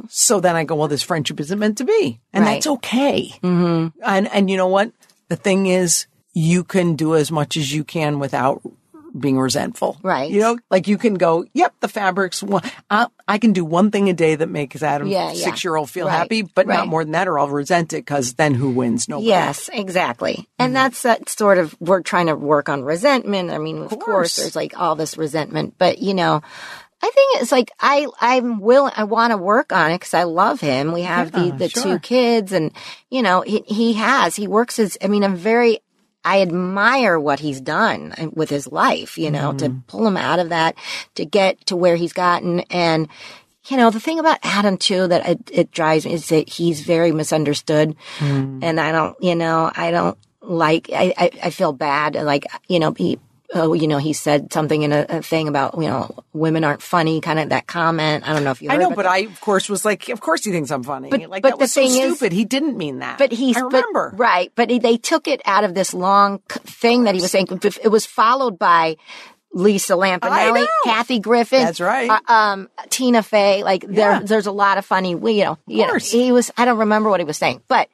[0.10, 2.20] So then I go, well, this friendship isn't meant to be.
[2.34, 2.54] And Right.
[2.56, 3.30] that's okay.
[3.44, 4.00] Mm-hmm.
[4.04, 4.92] And, and you know what?
[5.30, 8.62] The thing is, you can do as much as you can without
[9.20, 9.98] being resentful.
[10.04, 10.30] Right.
[10.30, 13.92] You know, like you can go, yep, the fabrics, one- I, I can do one
[13.92, 15.44] thing a day that makes Adam Yeah, yeah.
[15.44, 17.98] six year old feel Right, happy, but not more than that or I'll resent it
[17.98, 19.10] because then who wins?
[19.10, 19.28] Nobody.
[19.28, 20.48] Yes, exactly.
[20.58, 20.74] And mm-hmm.
[20.74, 23.52] that's that sort of, we're trying to work on resentment.
[23.52, 24.04] I mean, of, course.
[24.06, 24.36] course.
[24.38, 26.42] there's like all this resentment, but you know,
[27.00, 30.24] I think it's like, I, I'm willing, I want to work on it because I
[30.24, 30.94] love him.
[30.94, 32.72] We have the, the two kids and,
[33.12, 35.80] you know, he, he has, he works his, I mean, I'm very,
[36.24, 39.80] I admire what he's done with his life, you know, to mm-hmm.
[39.88, 40.76] pull him out of that,
[41.16, 42.62] to get to where he's gotten.
[42.70, 43.08] And,
[43.68, 46.82] you know, the thing about Adam too that it, it drives me is that he's
[46.82, 47.96] very misunderstood.
[48.18, 48.60] Mm.
[48.62, 52.16] And I don't, you know, I don't like, I, I, I feel bad.
[52.16, 53.20] Like, you know, he,
[53.54, 56.82] oh, you know, he said something in a, a thing about, you know, women aren't
[56.82, 58.28] funny, kind of that comment.
[58.28, 59.08] I don't know if you I know, but that.
[59.12, 61.10] I, of course, was like, of course he thinks I'm funny.
[61.10, 62.34] But- like, but that the was so thing is- stupid.
[62.34, 63.18] he didn't mean that.
[63.18, 64.14] But he's I but- remember.
[64.18, 67.48] right, but he, they took it out of this long thing that he was saying.
[67.52, 68.98] It was followed by
[69.54, 70.68] Lisa Lampanelli.
[70.84, 72.10] Kathy Griffin, That's right.
[72.10, 73.64] uh, um, Tina Fey.
[73.64, 74.20] Like there, Yeah.
[74.20, 75.12] there's a lot of funny.
[75.12, 76.52] You know, you know, he was.
[76.58, 77.88] I don't remember what he was saying, but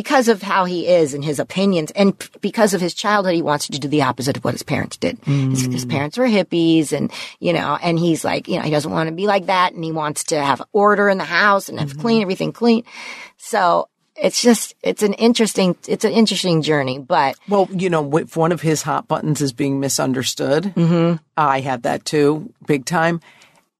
[0.00, 3.40] because of how he is and his opinions, and p- because of his childhood, he
[3.40, 5.16] wants to do the opposite of what his parents did.
[5.24, 5.90] His, his Mm.
[5.90, 9.14] parents were hippies, and you know, and he's like, you know, he doesn't want to
[9.14, 12.00] be like that, and he wants to have order in the house and have Mm-hmm.
[12.02, 12.84] clean everything clean.
[13.38, 18.36] So it's just it's an interesting it's an interesting journey, but Well, you know, if
[18.36, 21.16] one of his hot buttons is being misunderstood, mm-hmm.
[21.38, 23.20] I had that too, big time.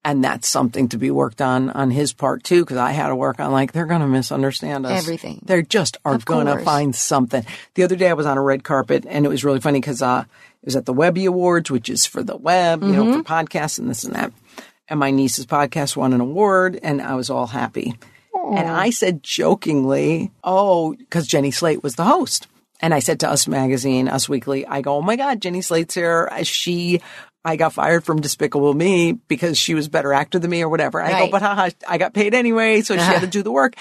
[0.06, 3.16] And that's something to be worked on on his part too, because I had to
[3.16, 5.02] work on like they're going to misunderstand us.
[5.02, 5.42] Everything.
[5.44, 7.44] They just are going to find something.
[7.74, 10.02] The other day I was on a red carpet, and it was really funny because
[10.02, 10.22] uh,
[10.62, 13.80] it was at the Webby Awards, which is for the web, you know, for podcasts
[13.80, 14.32] and this and that.
[14.88, 17.98] And my niece's podcast won an award, and I was all happy.
[18.32, 22.46] And I said jokingly, "Oh, because Jenny Slate was the host."
[22.80, 25.96] And I said to Us Magazine, Us Weekly, I go, "Oh my God, Jenny Slate's
[25.96, 26.30] here.
[26.44, 27.00] She."
[27.46, 30.68] I got fired from Despicable Me because she was a better actor than me or
[30.68, 31.00] whatever.
[31.00, 33.26] I go, but haha, I got paid anyway, so she had to uh-huh.
[33.26, 33.74] do the work.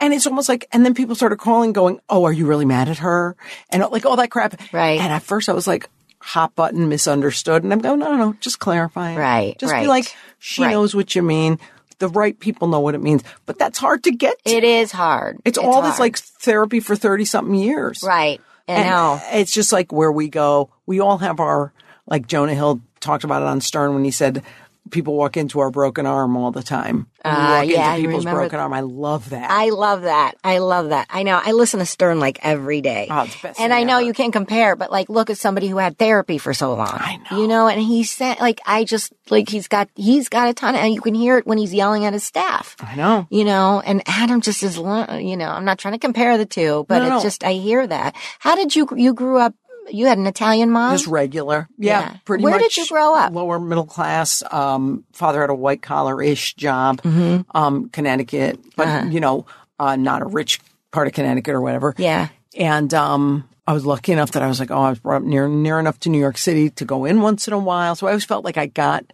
[0.00, 2.88] And it's almost like, and then people started calling, going, "Oh, are you really mad
[2.88, 3.36] at her?"
[3.70, 4.60] And like all that crap.
[4.72, 5.00] Right.
[5.00, 8.32] And at first, I was like, "Hot button, misunderstood." And I'm going, "No, no, no,
[8.40, 9.16] just clarifying.
[9.16, 9.82] Right, Just right.
[9.82, 10.72] be like, she Right.
[10.72, 11.60] knows what you mean.
[12.00, 14.36] The right people know what it means, but that's hard to get.
[14.44, 14.50] To.
[14.52, 15.38] it is hard.
[15.44, 18.02] It's, all this like therapy for thirty something years.
[18.02, 18.40] right.
[18.68, 19.20] I And know.
[19.32, 20.70] It's just like where we go.
[20.86, 21.72] We all have our,
[22.06, 24.42] like Jonah Hill talked about it on Stern when he said,
[24.90, 27.06] people walk into our broken arm all the time.
[27.24, 28.72] Uh, walk yeah, I into people's remember broken arm.
[28.72, 29.48] I love that.
[29.48, 30.34] I love that.
[30.42, 31.06] I love that.
[31.08, 31.40] I know.
[31.40, 33.06] I listen to Stern like every day.
[33.08, 34.06] Oh, it's best and I know ever.
[34.06, 36.88] you can't compare, but like look at somebody who had therapy for so long.
[36.90, 37.38] I know.
[37.40, 40.74] You know, and he said like I just like he's got he's got a ton
[40.74, 42.74] of, and you can hear it when he's yelling at his staff.
[42.80, 43.28] I know.
[43.30, 46.86] You know, and Adam just is, you know, I'm not trying to compare the two,
[46.88, 47.28] but No, no, it's no.
[47.28, 48.16] just, I hear that.
[48.40, 49.54] How did you, you grew up,
[49.90, 50.92] you had an Italian mom?
[50.94, 51.68] Just regular.
[51.78, 52.16] Yeah, Yeah.
[52.24, 52.62] pretty Where much.
[52.62, 53.32] did you grow up?
[53.32, 54.42] Lower middle class.
[54.50, 57.02] Um, father had a white collar ish job.
[57.02, 57.56] Mm-hmm.
[57.56, 59.46] Um, Connecticut, but you know,
[59.78, 60.60] uh, not a rich
[60.92, 61.90] part of Connecticut or whatever.
[61.90, 62.02] Uh-huh.
[62.02, 62.28] yeah.
[62.56, 65.22] And um, I was lucky enough that I was like, oh, I was brought up
[65.22, 67.94] near near enough to New York City to go in once in a while.
[67.94, 69.04] So I always felt like I got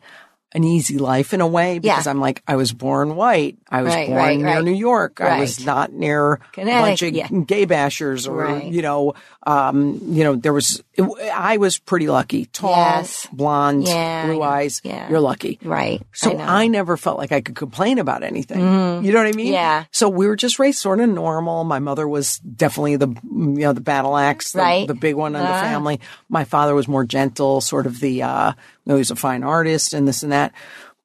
[0.52, 2.10] an easy life in a way because Yeah.
[2.10, 3.58] I'm like I was born white.
[3.70, 4.64] I was Right, born right, near right.
[4.64, 5.20] New York.
[5.20, 7.28] I was not near a bunch of yeah.
[7.28, 9.12] gay bashers or you know,
[9.46, 10.82] um, you know, there was.
[10.94, 12.46] It, I was pretty lucky.
[12.46, 13.26] Tall, Yes.
[13.32, 14.80] blonde, Yeah, blue eyes.
[14.84, 15.08] Yeah.
[15.08, 15.58] You're lucky.
[15.62, 16.02] Right.
[16.12, 16.64] So I.
[16.64, 18.58] I, never felt like I could complain about anything.
[18.60, 19.52] You know what I mean?
[19.52, 19.84] Yeah.
[19.90, 21.64] So we were just raised sort of normal.
[21.64, 25.42] My mother was definitely the you know the battle axe, the, the big one in
[25.42, 25.60] the Ah.
[25.60, 26.00] family.
[26.28, 28.52] My father was more gentle, sort of the uh,
[28.88, 30.52] know, he's a fine artist and this and that.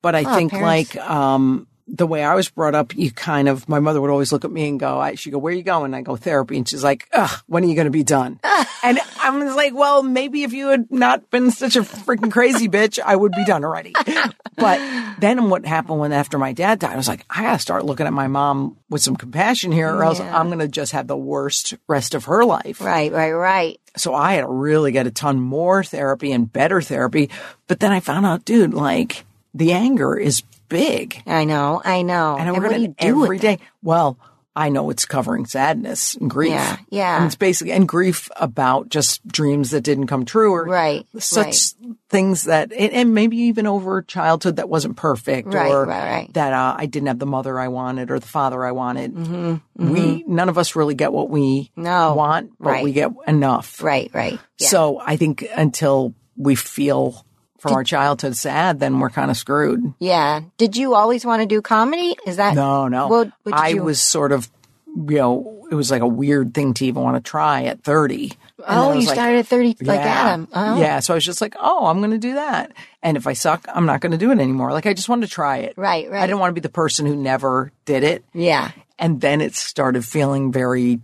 [0.01, 0.95] But I think Oh, parents.
[0.95, 4.31] like um, the way I was brought up, you kind of my mother would always
[4.31, 5.93] look at me and go, I, she go, where are you going?
[5.93, 8.39] I go therapy, and she's like, Ugh, when are you going to be done?
[8.83, 12.99] and I'm like, well, maybe if you had not been such a freaking crazy bitch,
[12.99, 13.93] I would be done already.
[14.55, 17.59] but then what happened when after my dad died, I was like, I got to
[17.59, 20.93] start looking at my mom with some compassion here, or else I'm going to just
[20.93, 22.81] have the worst rest of her life.
[22.81, 23.79] Right, right, right.
[23.95, 27.29] So I had to really get a ton more therapy and better therapy.
[27.67, 31.21] But then I found out, dude, like the anger is big.
[31.25, 32.37] I know, I know.
[32.37, 33.59] And, we're what do going you to do with every day.
[33.81, 34.17] Well,
[34.55, 36.51] I know it's covering sadness and grief.
[36.51, 37.17] Yeah, yeah.
[37.17, 41.71] And it's basically, and grief about just dreams that didn't come true or Right, such
[42.09, 46.33] things that, and, maybe even over childhood that wasn't perfect Right, or right, right.
[46.35, 49.15] that uh, I didn't have the mother I wanted or the father I wanted.
[49.15, 52.83] Mm-hmm, We, none of us really get what we No, want, but right.
[52.83, 53.81] we get enough.
[53.81, 54.39] Right, right.
[54.59, 54.67] Yeah.
[54.67, 57.25] So I think until we feel
[57.63, 59.81] from our childhood sad, then we're kind of screwed.
[59.99, 60.41] yeah.
[60.57, 62.15] Did you always want to do comedy?
[62.27, 63.07] Is that No, no.
[63.07, 64.47] Well, did I you, was sort of,
[64.95, 68.25] you know, it was like a weird thing to even want to try at 30.
[68.25, 69.99] And Oh, you like, started at thirty, like.
[69.99, 70.47] Adam.
[70.53, 70.79] Oh.
[70.79, 70.99] Yeah.
[70.99, 72.71] So I was just like, oh, I'm going to do that.
[73.01, 74.71] And if I suck, I'm not going to do it anymore.
[74.71, 75.73] Like I just wanted to try it.
[75.75, 76.21] Right, right.
[76.21, 78.23] I didn't want to be the person who never did it.
[78.33, 78.71] Yeah.
[78.99, 80.99] And then it started feeling very,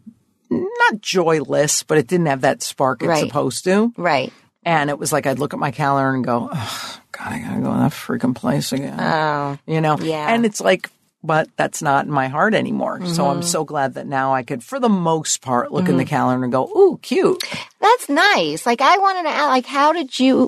[0.49, 3.25] not joyless, but it didn't have that spark it's Right.
[3.25, 3.91] supposed to.
[3.97, 4.31] Right.
[4.69, 7.61] And it was like I'd look at my calendar and go, oh, God, I gotta
[7.61, 8.99] go to that freaking place again.
[8.99, 9.57] Oh.
[9.65, 9.97] you know?
[9.97, 10.31] Yeah.
[10.31, 10.89] And it's like,
[11.23, 12.99] but that's not in my heart anymore.
[13.05, 13.37] So Mm-hmm.
[13.37, 16.43] I'm so glad that now I could, for the most part, look in the calendar
[16.43, 17.43] and go, ooh, cute.
[17.81, 18.65] That's nice.
[18.65, 20.45] Like I wanted to ask, like, how did you?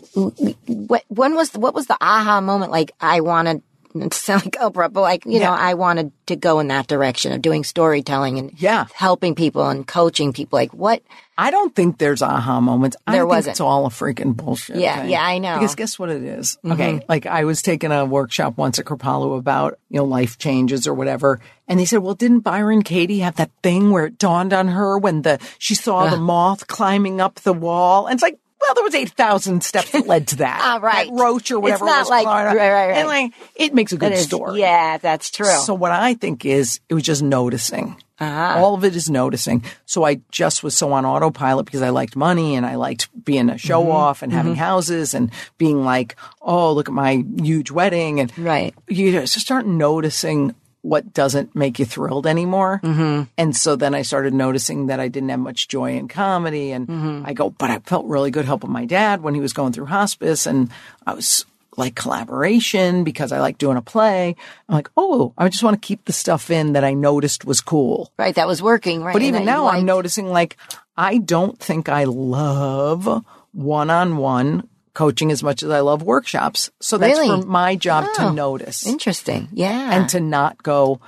[0.68, 2.72] What, when was what was the aha moment?
[2.72, 3.64] Like I wanted
[3.96, 6.88] not to sound like Oprah, but like you know, I wanted to go in that
[6.88, 8.86] direction of doing storytelling and Yeah.
[8.94, 10.58] helping people and coaching people.
[10.58, 11.02] Like what?
[11.38, 12.98] I don't think there's aha moments.
[13.08, 13.54] I There wasn't.
[13.54, 14.76] It's all a freaking bullshit.
[14.76, 15.10] Yeah, thing.
[15.10, 15.48] yeah, I know.
[15.50, 15.60] Mm-hmm.
[15.62, 16.58] Because guess what it is?
[16.64, 20.86] Okay, like I was taking a workshop once at Kripalu about you know life changes
[20.88, 24.54] or whatever, and they said, "Well, didn't Byron Katie have that thing where it dawned
[24.54, 28.38] on her when the she saw the moth climbing up the wall?" And it's like.
[28.62, 30.60] Well, there was eight thousand steps that led to that.
[30.64, 31.08] Ah, right.
[31.10, 31.86] That roach or It's whatever.
[31.86, 32.98] not was like- right, right, right.
[32.98, 34.60] And like, it makes a good is- story.
[34.60, 35.46] Yeah, that's true.
[35.66, 37.98] So what I think is it was just noticing.
[38.20, 38.60] Uh-huh.
[38.60, 39.64] All of it is noticing.
[39.88, 43.50] So I just was so on autopilot because I liked money and I liked being
[43.50, 43.92] a show Mm-hmm.
[43.92, 48.20] off and having houses and being like, oh, look at my huge wedding.
[48.20, 48.76] And Right.
[48.88, 52.82] you just start noticing what doesn't make you thrilled anymore.
[52.84, 53.24] Mm-hmm.
[53.38, 56.72] And so then I started noticing that I didn't have much joy in comedy.
[56.72, 57.26] And Mm-hmm.
[57.26, 59.86] I go, but I felt really good helping my dad when he was going through
[59.86, 60.46] hospice.
[60.48, 60.72] And
[61.06, 61.46] I was
[61.78, 64.36] like collaboration because I like doing a play.
[64.68, 67.62] I'm like, oh, I just want to keep the stuff in that I noticed was
[67.62, 68.12] cool.
[68.18, 69.04] right, that was working.
[69.04, 70.58] Right, But even now, I'm noticing like
[70.98, 76.70] I don't think I love one on one coaching as much as I love workshops.
[76.82, 77.42] So that's Really?
[77.42, 78.14] for my job Oh.
[78.30, 79.48] to notice Interesting.
[79.54, 79.96] Yeah.
[79.96, 81.00] and to not go,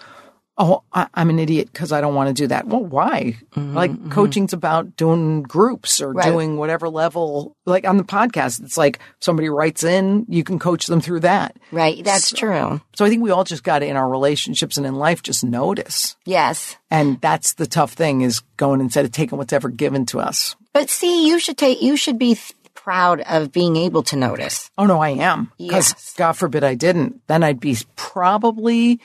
[0.55, 2.67] oh, I, I'm an idiot because I don't want to do that.
[2.67, 3.37] Well, why?
[3.55, 6.25] like coaching's about doing groups or Mm-hmm, Right.
[6.31, 7.55] doing whatever level.
[7.65, 11.57] Like on the podcast, it's like somebody writes in, you can coach them through that.
[11.71, 12.03] right.
[12.03, 12.79] That's true.
[12.95, 15.43] So I think we all just got to, in our relationships and in life, just
[15.43, 16.15] notice.
[16.25, 16.77] Yes.
[16.91, 20.55] And that's the tough thing is going instead of taking what's ever given to us.
[20.71, 21.81] But see, you should take.
[21.81, 24.69] You should be th- proud of being able to notice.
[24.77, 25.51] Oh no, I am.
[25.57, 26.13] Because Yes.
[26.17, 27.21] God forbid I didn't.
[27.27, 28.99] Then I'd be probably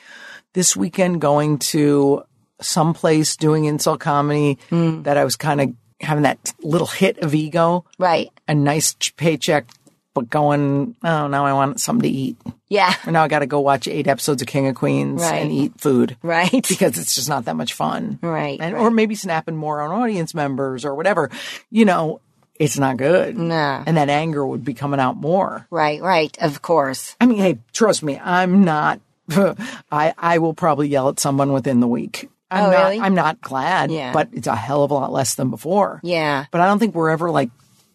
[0.55, 2.23] this weekend going to
[2.61, 5.03] some place doing insult comedy Hmm.
[5.03, 8.31] that I was kind of having that little hit of ego, Right.
[8.49, 9.67] a nice ch- paycheck,
[10.15, 12.37] but going, oh, now I want something to eat.
[12.69, 12.93] Yeah.
[13.07, 15.43] Or now I got to go watch eight episodes of King of Queens Right.
[15.43, 16.17] and eat food.
[16.23, 16.51] Right.
[16.69, 18.19] Because it's just not that much fun.
[18.23, 18.81] Right, And, right.
[18.83, 21.31] Or maybe snapping more on audience members or whatever.
[21.71, 22.21] You know,
[22.59, 23.37] it's not good.
[23.37, 23.83] Nah.
[23.87, 25.67] And that anger would be coming out more.
[25.71, 26.37] Right, right.
[26.41, 27.17] Of course.
[27.21, 31.81] I mean, hey, trust me, I'm not, I, I will probably yell at someone within
[31.81, 32.29] the week.
[32.51, 33.01] I'm Oh, not, really?
[33.01, 34.13] I'm not glad, Yeah.
[34.13, 36.01] but it's a hell of a lot less than before.
[36.03, 36.47] Yeah.
[36.51, 37.51] But I don't think we're ever like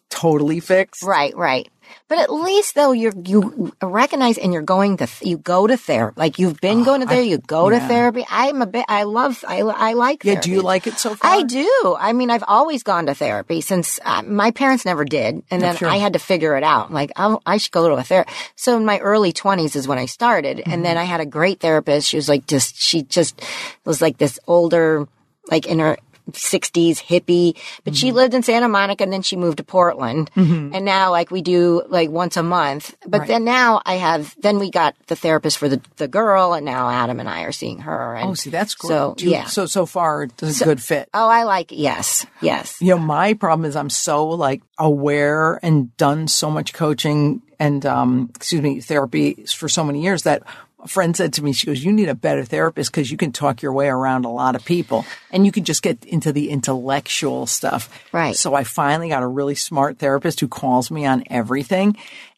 [0.10, 1.02] totally fixed.
[1.04, 1.67] Right, right.
[2.07, 6.13] But at least though you're you recognize and you're going to you go to therapy.
[6.19, 8.25] Like you've been going to therapy, you go to Oh, therapy.
[8.29, 10.39] I'm a bit I love I I like Yeah.
[10.39, 11.31] Do you like it so far?
[11.31, 11.95] I do.
[11.99, 15.75] I mean, I've always gone to therapy since uh, my parents never did, and then
[15.75, 15.89] sure.
[15.89, 16.91] I had to figure it out.
[16.91, 18.37] Like, i I should go to a therapist.
[18.55, 20.83] So in my early twenties is when I started, and Mm-hmm.
[20.83, 22.07] then I had a great therapist.
[22.07, 23.41] She was like, just she just
[23.85, 25.07] was like this older,
[25.49, 25.97] like in her.
[26.31, 28.15] 60s hippie, but she Mm-hmm.
[28.15, 30.29] lived in Santa Monica and then she moved to Portland.
[30.36, 32.95] And now like we do like once a month.
[33.07, 33.27] But Right.
[33.27, 36.89] then now I have, then we got the therapist for the, the girl and now
[36.89, 38.15] Adam and I are seeing her.
[38.15, 38.89] And Oh, see, that's great.
[38.89, 39.45] So, you- yeah.
[39.45, 41.09] So, so far, it's a good fit.
[41.13, 42.77] Oh, I like, yes, yes.
[42.81, 47.86] You know, my problem is I'm so like aware and done so much coaching and,
[47.86, 50.43] um, excuse me, therapy for so many years that
[50.83, 53.31] a friend said to me, she goes, you need a better therapist because you can
[53.31, 56.49] talk your way around a lot of people and you can just get into the
[56.49, 57.89] intellectual stuff.
[58.11, 58.35] Right.
[58.35, 61.95] So I finally got a really smart therapist who calls me on everything.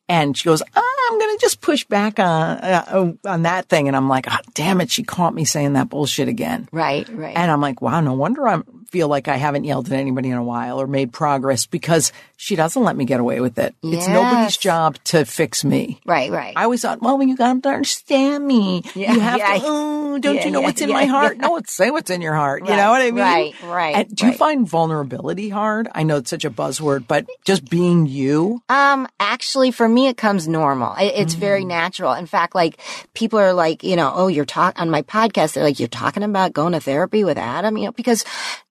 [0.08, 3.88] And she goes, ah, I'm going to just push back on, uh, on that thing.
[3.88, 4.92] And I'm like, oh, damn it.
[4.92, 6.70] She caught me saying that bullshit again.
[6.72, 7.36] Right, right.
[7.36, 10.38] And I'm like, wow, no wonder I feel like I haven't yelled at anybody in
[10.38, 13.76] a while or made progress because she doesn't let me get away with it.
[13.84, 16.00] It's nobody's job to fix me.
[16.06, 16.54] right, right.
[16.56, 18.84] I always thought, well, you got to understand me.
[18.94, 19.54] Yeah, you have yeah.
[19.58, 21.38] to, oh, don't Yeah, you know what's in my heart?
[21.46, 22.68] No, say what's in your heart.
[22.68, 23.16] You know what I mean?
[23.16, 25.88] right, right, And do you find vulnerability hard?
[25.94, 28.62] I know it's such a buzzword, but just being you.
[28.70, 30.96] Um, actually, for me, it comes normal.
[30.96, 31.68] It, it's very Mm.
[31.68, 32.14] natural.
[32.14, 32.80] In fact, like
[33.14, 35.54] people are like, you know, oh, you're talking on my podcast.
[35.54, 38.24] They're like, you're talking about going to therapy with Adam, you know, because,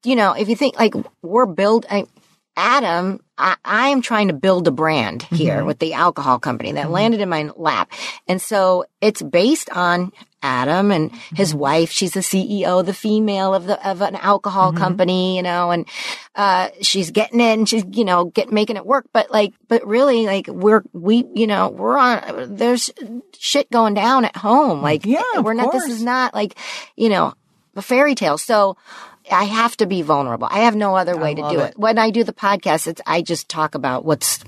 [0.04, 2.06] you know, if you think like we're build, I,
[2.56, 5.66] Adam, I, I am trying to build a brand here Mm-hmm.
[5.66, 7.90] with the alcohol company that landed in my lap.
[8.28, 11.58] And so it's based on Adam and his Mm-hmm.
[11.58, 11.90] wife.
[11.90, 14.78] She's the CEO, the female of the, of an alcohol Mm-hmm.
[14.78, 15.86] company, you know, and,
[16.36, 19.06] uh, she's getting it and she's, you know, get, making it work.
[19.12, 22.90] But like, but really, like we're, we, you know, we're on, there's
[23.38, 24.80] shit going down at home.
[24.82, 26.56] Like, Yeah, we're not, this is not like,
[26.96, 27.34] you know,
[27.74, 28.38] a fairy tale.
[28.38, 28.76] So,
[29.30, 30.48] I have to be vulnerable.
[30.50, 31.70] I have no other way to do it.
[31.70, 31.78] it.
[31.78, 34.42] When I do the podcast, it's I just talk about what's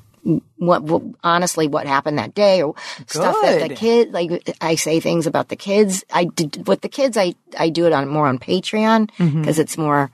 [0.57, 2.75] what, what honestly what happened that day or
[3.07, 3.77] stuff that the Good.
[3.79, 6.05] kid like I say things about the kids.
[6.13, 9.79] I did with the kids I I do it on more on Patreon because it's
[9.79, 10.11] more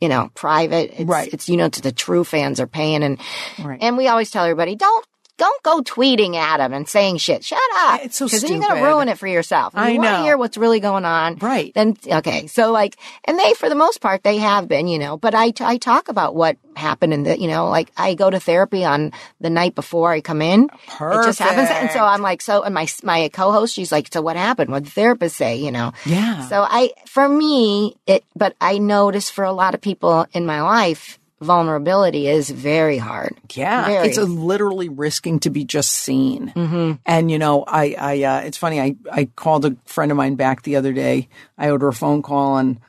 [0.00, 0.90] you know private.
[0.92, 1.10] It's, Mm-hmm.
[1.10, 1.32] Right.
[1.34, 3.18] It's you know to the true fans are paying and
[3.58, 3.78] Right.
[3.82, 5.04] and we always tell everybody don't
[5.38, 7.44] don't go tweeting at him and saying shit.
[7.44, 8.00] Shut up.
[8.02, 9.74] It's so Because then you're going to ruin it for yourself.
[9.74, 10.16] If I you want know.
[10.18, 11.36] to hear what's really going on.
[11.36, 11.72] Right.
[11.74, 12.46] Then, okay.
[12.46, 15.52] So like, and they, for the most part, they have been, you know, but I,
[15.60, 19.12] I talk about what happened in the, you know, like I go to therapy on
[19.40, 20.68] the night before I come in.
[20.88, 21.24] Perfect.
[21.24, 21.68] It just happens.
[21.70, 24.70] And so I'm like, so, and my, my co-host, she's like, so what happened?
[24.70, 25.92] What did the therapist say, you know?
[26.06, 26.48] Yeah.
[26.48, 30.62] So I, for me, it, but I notice for a lot of people in my
[30.62, 33.36] life, vulnerability is very hard.
[33.54, 34.08] Yeah, Very.
[34.08, 36.52] it's a literally risking to be just seen.
[36.54, 36.92] Mm-hmm.
[37.04, 38.80] And you know, I, I, uh, it's funny.
[38.80, 41.28] I, I called a friend of mine back the other day.
[41.58, 42.80] I owed her a phone call, and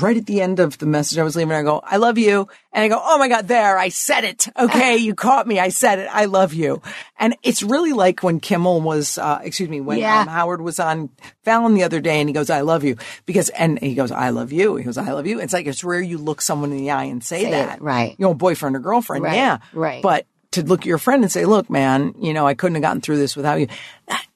[0.00, 2.48] right at the end of the message I was leaving, I go, "I love you,"
[2.72, 4.48] and I go, "Oh my god, there, I said it.
[4.58, 5.58] Okay, you caught me.
[5.60, 6.08] I said it.
[6.12, 6.82] I love you."
[7.18, 10.20] And it's really like when Kimmel was, uh, excuse me, when Yeah.
[10.22, 11.10] um, Howard was on
[11.44, 14.30] Fallon the other day, and he goes, "I love you," because, and he goes, "I
[14.30, 16.78] love you." He goes, "I love you." It's like it's rare you look someone in
[16.78, 18.14] the eye and say, Say it, that, right.
[18.18, 20.02] You know, boyfriend or girlfriend, Right, yeah, right.
[20.02, 22.82] But to look at your friend and say, look, man, you know, I couldn't have
[22.82, 23.66] gotten through this without you.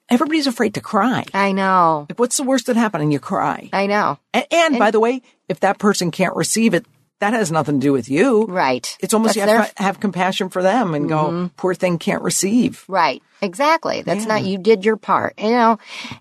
[0.09, 1.25] Everybody's afraid to cry.
[1.33, 2.07] I know.
[2.09, 3.03] Like, what's the worst that happened?
[3.03, 3.69] And you cry.
[3.71, 4.17] I know.
[4.33, 6.85] And, and, by the way, if that person can't receive it,
[7.19, 8.45] that has nothing to do with you.
[8.45, 8.95] Right.
[8.99, 9.77] It's almost That's you have their- Mm-hmm.
[9.77, 12.85] to have compassion for them and go, poor thing can't receive.
[12.87, 13.21] Right.
[13.41, 14.01] Exactly.
[14.01, 15.33] That's not, you did your part.
[15.39, 15.79] You know,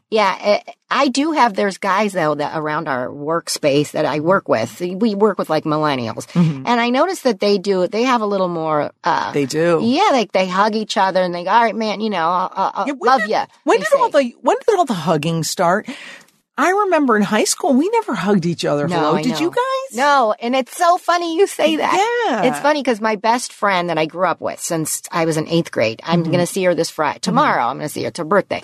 [0.09, 4.49] yeah, eh, I do have, there's guys though that around our workspace that I work
[4.49, 4.81] with.
[4.81, 6.27] We work with like millennials.
[6.37, 9.81] And I notice that they do, they have a little more, uh, They do.
[9.83, 12.71] yeah, like they hug each other and they go, all right, man, you know, I'll,
[12.75, 13.41] I'll, Yeah, love you.
[13.65, 15.89] When did all the when did all the hugging start?
[16.59, 18.89] I remember in high school we never hugged each other.
[18.89, 19.97] No, hello, did you guys?
[19.97, 22.27] No, and it's so funny you say that.
[22.29, 22.43] Yeah.
[22.43, 25.47] It's funny because my best friend that I grew up with since I was in
[25.49, 26.33] eighth grade, I'm Mm-hmm.
[26.33, 27.21] going to see her this Friday.
[27.21, 28.09] Tomorrow, I'm going to see her.
[28.09, 28.63] It's her birthday.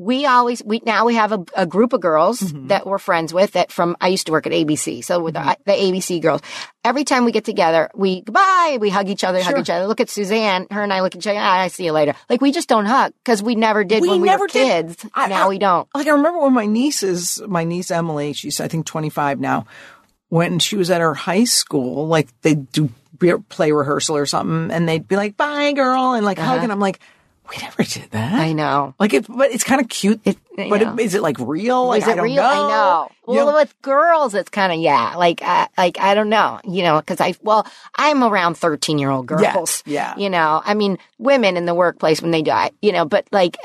[0.00, 2.68] We always we now we have a, a group of girls Mm-hmm.
[2.68, 5.02] that we're friends with that from I used to work at ABC.
[5.02, 6.40] So with the, the ABC girls,
[6.84, 9.88] every time we get together, we goodbye, we hug each other, hug each other.
[9.88, 11.40] Look at Suzanne, her and I look at each other.
[11.40, 12.14] Ah, I see you later.
[12.30, 14.86] Like we just don't hug because we never did We when we never were did.
[14.86, 15.06] kids.
[15.14, 15.88] I- now I- we don't.
[15.94, 19.66] Like I remember when my nieces, my niece Emily, she's I think 25 now,
[20.28, 22.88] when she was at her high school, like they'd do
[23.48, 26.62] play rehearsal or something and they'd be like, bye girl, and like hug.
[26.62, 27.00] And I'm like,
[27.50, 28.34] we never did that.
[28.34, 28.94] I know.
[28.98, 30.20] Like it, but it's kind of cute.
[30.24, 30.92] It- but yeah.
[30.92, 31.86] it, is it like real?
[31.86, 32.34] Like, Is it I real?
[32.34, 32.42] know.
[32.42, 33.10] I know.
[33.28, 35.14] You Well, with girls, it's kind of yeah.
[35.16, 36.58] Like, uh, like I don't know.
[36.64, 39.84] You know, because I well, I'm around thirteen year old girls.
[39.86, 40.16] yeah.
[40.16, 42.72] You know, I mean, women in the workplace when they die.
[42.82, 43.56] You know, but like,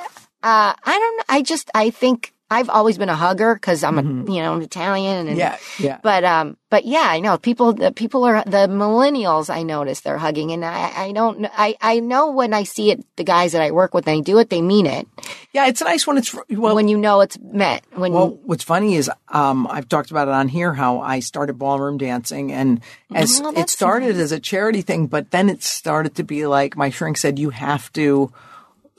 [0.44, 1.24] uh, I don't know.
[1.30, 4.62] I just I think I've always been a hugger because I'm a you know I'm
[4.62, 5.40] Italian and Mm-hmm.
[5.40, 6.00] Yeah, yeah.
[6.04, 7.74] But um, but yeah, I know people.
[7.74, 9.50] The people are the millennials.
[9.50, 11.48] I notice they're hugging, and I I don't.
[11.52, 13.04] I I know when I see it.
[13.16, 14.50] The guys that I work with, they do it.
[14.50, 15.08] They mean it.
[15.54, 16.76] yeah, it's nice when it's well.
[16.76, 17.84] when you know it's meant.
[17.94, 21.58] When Well, what's funny is um, I've talked about it on here how I started
[21.58, 22.82] ballroom dancing, and
[23.14, 26.76] as Oh, it started as a charity thing, but then it started to be like
[26.78, 28.32] my shrink said, you have to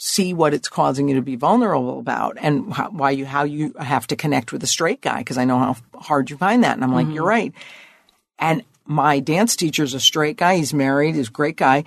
[0.07, 3.73] see what it's causing you to be vulnerable about, and how, why you how you
[3.81, 6.75] have to connect with a straight guy because I know how hard you find that,
[6.75, 7.15] and I'm like, Mm-hmm.
[7.15, 7.53] you're right.
[8.39, 10.57] And my dance teacher's a straight guy.
[10.57, 11.15] He's married.
[11.15, 11.85] He's a great guy.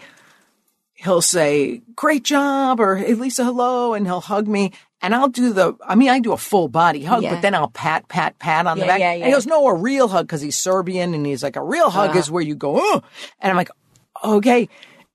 [0.93, 4.71] He'll say, great job, or hey, Lisa, hello, and he'll hug me.
[4.99, 7.35] And I'll do the, I mean, I do a full body hug, Yeah.
[7.35, 8.99] but then I'll pat, pat, pat on the back.
[8.99, 11.13] yeah, And he goes, no, a real hug, because he's Serbian.
[11.13, 12.19] And he's like, a real hug Uh-huh.
[12.19, 13.03] is where you go, oh.
[13.39, 13.69] And I'm like,
[14.23, 14.69] okay.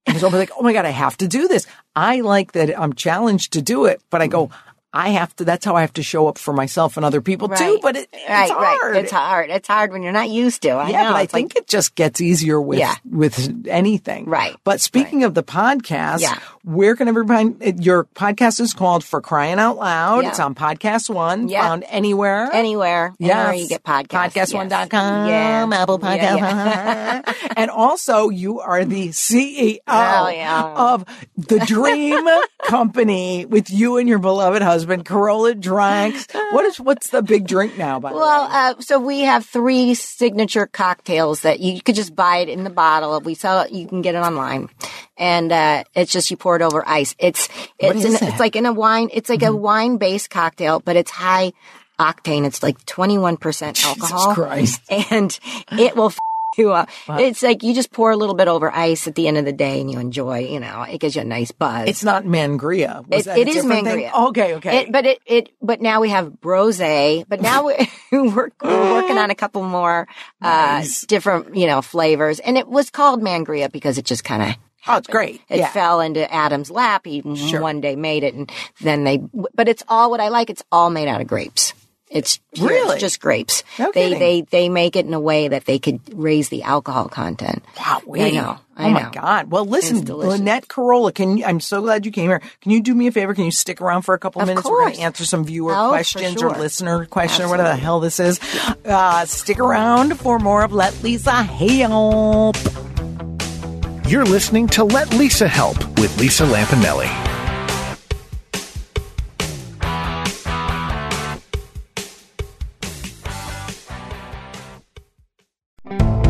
[0.06, 1.66] And always like, oh my God, I have to do this.
[1.94, 4.50] I like that I'm challenged to do it, but I go,
[4.94, 7.48] I have to, that's how I have to show up for myself and other people
[7.48, 7.78] too.
[7.82, 8.92] But it, right, it's hard.
[8.94, 9.02] right.
[9.04, 9.50] It's hard.
[9.50, 10.70] It's hard when you're not used to.
[10.70, 11.08] I Yeah, know.
[11.10, 12.94] but I It's like- think it just gets easier with Yeah.
[13.10, 14.26] with anything.
[14.26, 14.54] Right.
[14.64, 16.38] But speaking of the podcast, Yeah.
[16.64, 17.54] where can everybody?
[17.80, 20.28] Your podcast is called "For Crying Out Loud." Yeah.
[20.28, 21.48] It's on Podcast One.
[21.48, 21.62] Yeah.
[21.62, 22.50] Found anywhere.
[22.52, 23.14] anywhere.
[23.18, 23.30] Yes.
[23.36, 24.32] Anywhere you get podcasts.
[24.52, 25.68] Podcast1.com, Yeah.
[25.72, 26.36] Apple Yeah, Podcast.
[26.38, 27.32] yeah.
[27.56, 30.74] and also, you are the CEO Oh, yeah.
[30.76, 31.04] of
[31.36, 32.26] the Dream
[32.64, 36.26] Company with you and your beloved husband, Carolla Drinks.
[36.52, 37.98] What is what's the big drink now?
[38.00, 38.50] By the Well, way?
[38.52, 42.70] uh, so we have three signature cocktails that you could just buy it in the
[42.70, 43.20] bottle.
[43.20, 43.72] We sell it.
[43.72, 44.68] You can get it online,
[45.16, 47.14] and uh, it's just you pour it over ice.
[47.18, 48.12] It's it's is in.
[48.12, 48.24] Mm-hmm.
[48.26, 49.08] it's like in a wine.
[49.12, 51.52] It's like a wine based cocktail, but it's high
[51.98, 52.44] octane.
[52.46, 54.34] It's like twenty one percent alcohol.
[54.34, 54.82] Christ.
[54.90, 55.38] and
[55.72, 56.06] it will.
[56.06, 56.18] F-
[56.58, 56.88] you up.
[57.08, 59.52] It's like you just pour a little bit over ice at the end of the
[59.52, 60.40] day, and you enjoy.
[60.40, 61.88] You know, it gives you a nice buzz.
[61.88, 63.06] It's not mangria.
[63.08, 63.98] Was It, that it is different thing?
[63.98, 64.28] mangria.
[64.28, 64.78] Okay, okay.
[64.78, 66.78] It, but it, it, but now we have brose.
[66.78, 70.08] But now we're, we're, we're working on a couple more,
[70.40, 72.40] uh, different, you know, flavors.
[72.40, 74.56] And it was called mangria because it just kind of,
[74.88, 75.40] oh, it's great.
[75.48, 75.68] it yeah.
[75.70, 77.06] fell into Adam's lap.
[77.06, 78.50] He one day made it and
[78.80, 79.18] then they,
[79.54, 80.50] but it's all what I like.
[80.50, 81.74] It's all made out of grapes.
[82.14, 82.98] It's pure, it's Really?
[83.00, 83.64] just grapes.
[83.78, 84.18] No they, kidding.
[84.18, 87.64] they, they make it in a way that they could raise the alcohol content.
[87.78, 88.58] Wow, I know.
[88.76, 89.10] I oh my know.
[89.12, 89.50] God.
[89.50, 90.38] Well, listen, It's delicious.
[90.38, 92.42] Lynette Carolla, can you, I'm so glad you came here.
[92.60, 93.32] Can you do me a favor?
[93.34, 94.68] Can you stick around for a couple Of minutes?
[94.68, 97.76] We're going to answer some viewer Oh, for questions or listener question or whatever the
[97.76, 98.38] hell this is.
[98.84, 102.56] Uh, stick around for more of Let Lisa Help.
[104.06, 107.31] You're listening to Let Lisa Help with Lisa Lampanelli.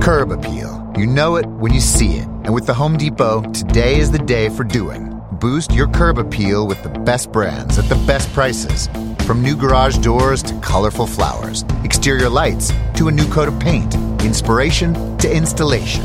[0.03, 0.93] Curb appeal.
[0.97, 2.27] You know it when you see it.
[2.43, 5.23] And with the Home Depot, today is the day for doing.
[5.35, 8.89] Boost your curb appeal with the best brands at the best prices.
[9.25, 13.95] From new garage doors to colorful flowers, exterior lights to a new coat of paint,
[14.25, 16.05] inspiration to installation.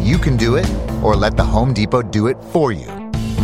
[0.00, 0.68] You can do it
[1.00, 2.90] or let the Home Depot do it for you.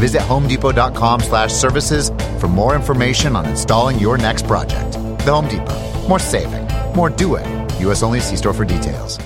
[0.01, 4.95] Visit homedepot.com slash services for more information on installing your next project.
[5.25, 6.09] The Home Depot.
[6.09, 6.67] More saving.
[6.97, 7.47] More doing.
[7.79, 8.03] U.S.
[8.03, 9.21] only see store for details.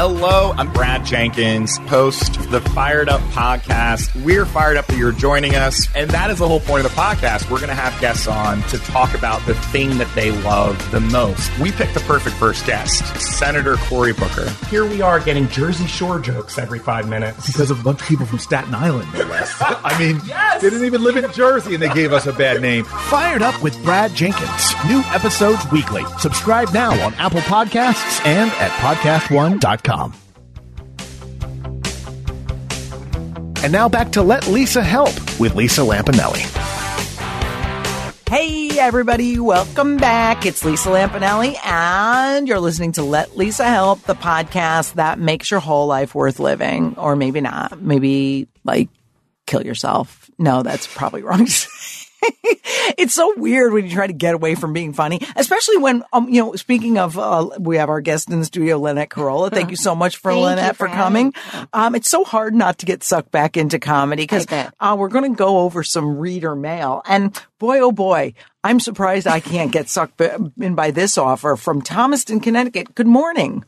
[0.00, 4.14] Hello, I'm Brad Jenkins, host of the Fired Up podcast.
[4.24, 6.96] We're fired up that you're joining us, and that is the whole point of the
[6.96, 7.50] podcast.
[7.50, 11.00] We're going to have guests on to talk about the thing that they love the
[11.00, 11.50] most.
[11.58, 14.48] We picked the perfect first guest, Senator Cory Booker.
[14.70, 17.48] Here we are getting Jersey Shore jokes every five minutes.
[17.48, 19.52] because of a bunch of people from Staten Island, no less.
[19.60, 20.20] I mean,
[20.60, 22.84] they didn't even live in Jersey and they gave us a bad name.
[22.84, 24.74] Fired Up with Brad Jenkins.
[24.86, 26.04] New episodes weekly.
[26.20, 28.70] Subscribe now on Apple Podcasts and at
[33.62, 36.44] And now back to Let Lisa Help with Lisa Lampanelli.
[38.28, 40.44] Hey, everybody, welcome back.
[40.44, 45.60] It's Lisa Lampanelli, and you're listening to Let Lisa Help, the podcast that makes your
[45.60, 47.80] whole life worth living, or maybe not.
[47.80, 48.90] Maybe like
[49.46, 50.30] kill yourself.
[50.38, 51.46] No, that's probably wrong.
[52.98, 56.28] it's so weird when you try to get away from being funny, especially when, um,
[56.28, 59.50] you know, speaking of, uh, we have our guest in the studio, Lynette Carolla.
[59.50, 61.32] Thank you so much for Thank Lynette for, for coming.
[61.72, 65.30] Um, it's so hard not to get sucked back into comedy because uh, we're going
[65.30, 69.88] to go over some reader mail and boy, oh boy, I'm surprised I can't get
[69.88, 70.28] sucked b-
[70.60, 72.94] in by this offer from Thomaston, Connecticut.
[72.94, 73.64] Good morning.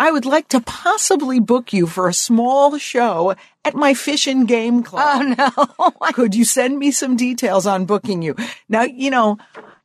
[0.00, 3.34] I would like to possibly book you for a small show
[3.68, 5.02] at my fish and game club.
[5.04, 5.66] Oh no.
[5.78, 8.34] Oh, Could you send me some details on booking you?
[8.68, 9.38] Now, you know,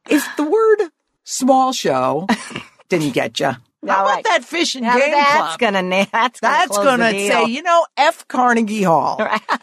[0.10, 0.90] if the word
[1.24, 2.28] small show
[2.90, 4.24] didn't get you, how about right.
[4.26, 5.60] that fish and Now game that's club?
[5.60, 7.32] gonna na- that's gonna That's close going the to deal.
[7.32, 9.18] say, you know, F Carnegie Hall.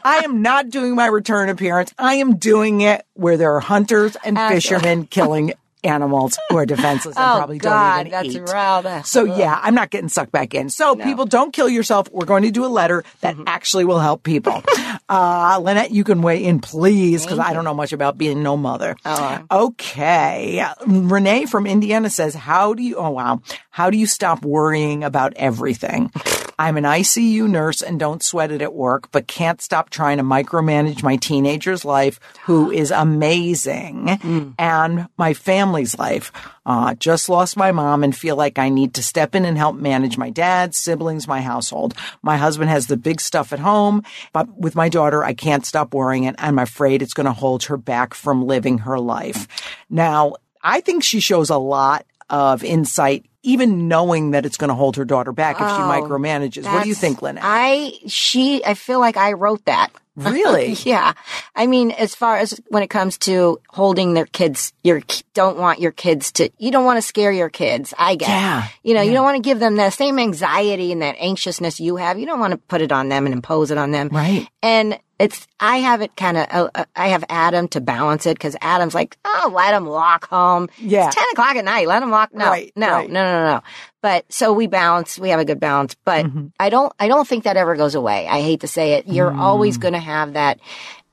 [0.05, 1.93] I am not doing my return appearance.
[1.99, 4.61] I am doing it where there are hunters and Absolutely.
[4.61, 5.53] fishermen killing
[5.85, 8.53] animals who are defenseless and oh probably God, don't even that's eat.
[8.55, 9.03] rather.
[9.05, 10.69] So yeah, I'm not getting sucked back in.
[10.71, 12.09] So people don't kill yourself.
[12.13, 13.45] We're going to do a letter that Mm-hmm.
[13.47, 14.63] actually will help people.
[15.09, 18.57] uh, Lynette, you can weigh in, please, because I don't know much about being no
[18.57, 18.97] mother.
[19.05, 19.39] Oh.
[19.51, 20.65] Okay.
[20.87, 25.33] Renee from Indiana says, how do you, oh wow, how do you stop worrying about
[25.37, 26.11] everything?
[26.61, 30.23] I'm an ICU nurse and don't sweat it at work, but can't stop trying to
[30.23, 34.11] micromanage my teenager's life, who is amazing,
[34.59, 36.31] and my family's life.
[36.67, 39.75] Uh, just lost my mom and feel like I need to step in and help
[39.77, 41.95] manage my dad, siblings, my household.
[42.21, 44.03] My husband has the big stuff at home,
[44.35, 47.65] but with my daughter, I can't stop worrying and I'm afraid it's going to hold
[47.65, 49.49] her back from living her life.
[49.89, 54.75] Now, I think she shows a lot of insight, even knowing that it's going to
[54.75, 56.65] hold her daughter back if she oh, micromanages.
[56.65, 57.43] What do you think, Lynette?
[57.45, 59.91] I she I feel like I wrote that.
[60.25, 60.73] Really?
[60.85, 61.13] yeah.
[61.55, 65.01] I mean, as far as when it comes to holding their kids, you
[65.35, 67.95] don't want your kids to, you don't want to scare your kids.
[67.99, 68.29] I get.
[68.29, 68.69] Yeah.
[68.83, 71.97] You know, you don't want to give them that same anxiety and that anxiousness you
[71.97, 72.19] have.
[72.19, 74.09] You don't want to put it on them and impose it on them.
[74.11, 74.49] Right.
[74.63, 78.35] And it's, I have it kind of, uh, uh, I have Adam to balance it
[78.39, 80.69] because Adam's like, oh, let him walk home.
[80.79, 81.09] Yeah.
[81.09, 81.87] It's 10 o'clock at night.
[81.89, 82.33] Let him walk.
[82.33, 83.11] No, Right, no, right.
[83.11, 83.63] no, no, no, no.
[84.03, 86.47] But so we balance, we have a good balance, but Mm-hmm.
[86.59, 88.27] I don't, I don't think that ever goes away.
[88.27, 89.07] I hate to say it.
[89.07, 89.81] You're always Mm.
[89.83, 90.59] going to have that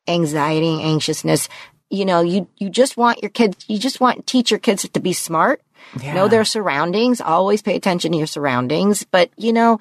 [0.08, 1.50] anxiety, anxiousness.
[1.90, 5.00] You know, you, you just want your kids, you just want teach your kids to
[5.00, 5.62] be smart,
[6.16, 9.06] know their surroundings, always pay attention to your surroundings.
[9.06, 9.80] But, you know,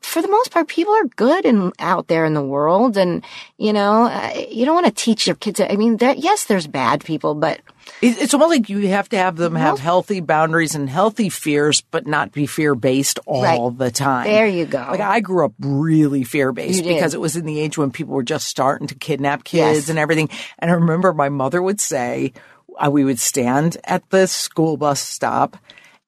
[0.00, 2.96] for the most part, people are good and out there in the world.
[2.96, 3.24] And,
[3.58, 5.60] you know, uh, you don't want to teach your kids.
[5.60, 7.60] I mean, yes, there's bad people, but
[8.00, 12.06] It's almost like you have to have them have healthy boundaries and healthy fears, but
[12.06, 13.78] not be fear based all Right.
[13.78, 14.24] the time.
[14.26, 14.78] There you go.
[14.90, 18.14] Like I grew up really fear based because it was in the age when people
[18.14, 19.88] were just starting to kidnap kids Yes.
[19.88, 20.28] and everything.
[20.58, 22.32] And I remember my mother would say,
[22.78, 25.56] uh, we would stand at the school bus stop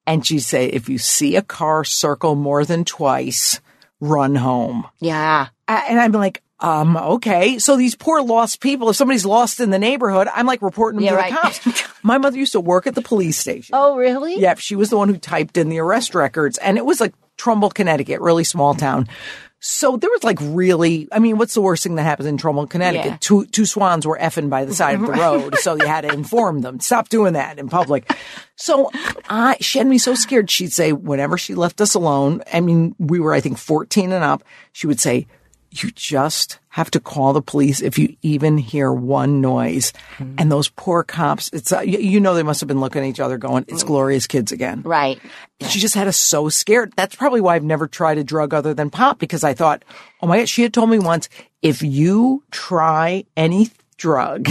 [0.07, 3.59] and she'd say, if you see a car circle more than twice,
[3.99, 4.85] run home.
[4.99, 5.47] yeah.
[5.67, 7.57] And I'm like, um, okay.
[7.59, 11.05] So these poor lost people, if somebody's lost in the neighborhood, I'm like reporting them
[11.05, 11.31] Yeah, to right.
[11.31, 11.37] the
[11.71, 11.83] cops.
[12.03, 13.73] My mother used to work at the police station.
[13.75, 14.39] Oh, really?
[14.39, 17.13] Yep, she was the one who typed in the arrest records, and it was like
[17.37, 19.09] Trumbull, Connecticut, really small town.
[19.59, 22.67] So there was like really, I mean, what's the worst thing that happens in Trumbull,
[22.67, 23.05] Connecticut?
[23.05, 23.17] Yeah.
[23.19, 26.13] Two two swans were effing by the side of the road, so you had to
[26.13, 26.79] inform them.
[26.79, 28.11] Stop doing that in public.
[28.55, 28.91] So
[29.27, 30.51] I, she had me so scared.
[30.51, 34.23] She'd say whenever she left us alone, I mean, we were I think fourteen and
[34.23, 34.43] up.
[34.71, 35.25] She would say,
[35.83, 39.93] "You just have to call the police if you even hear one noise."
[40.37, 43.07] And those poor cops, it's uh, you, you know they must have been looking at
[43.07, 45.19] each other, going, "It's glorious kids again." Right.
[45.67, 46.93] She just had us so scared.
[46.95, 49.83] That's probably why I've never tried a drug other than pop because I thought,
[50.21, 51.29] oh my God, she had told me once,
[51.61, 54.49] if you try any drug,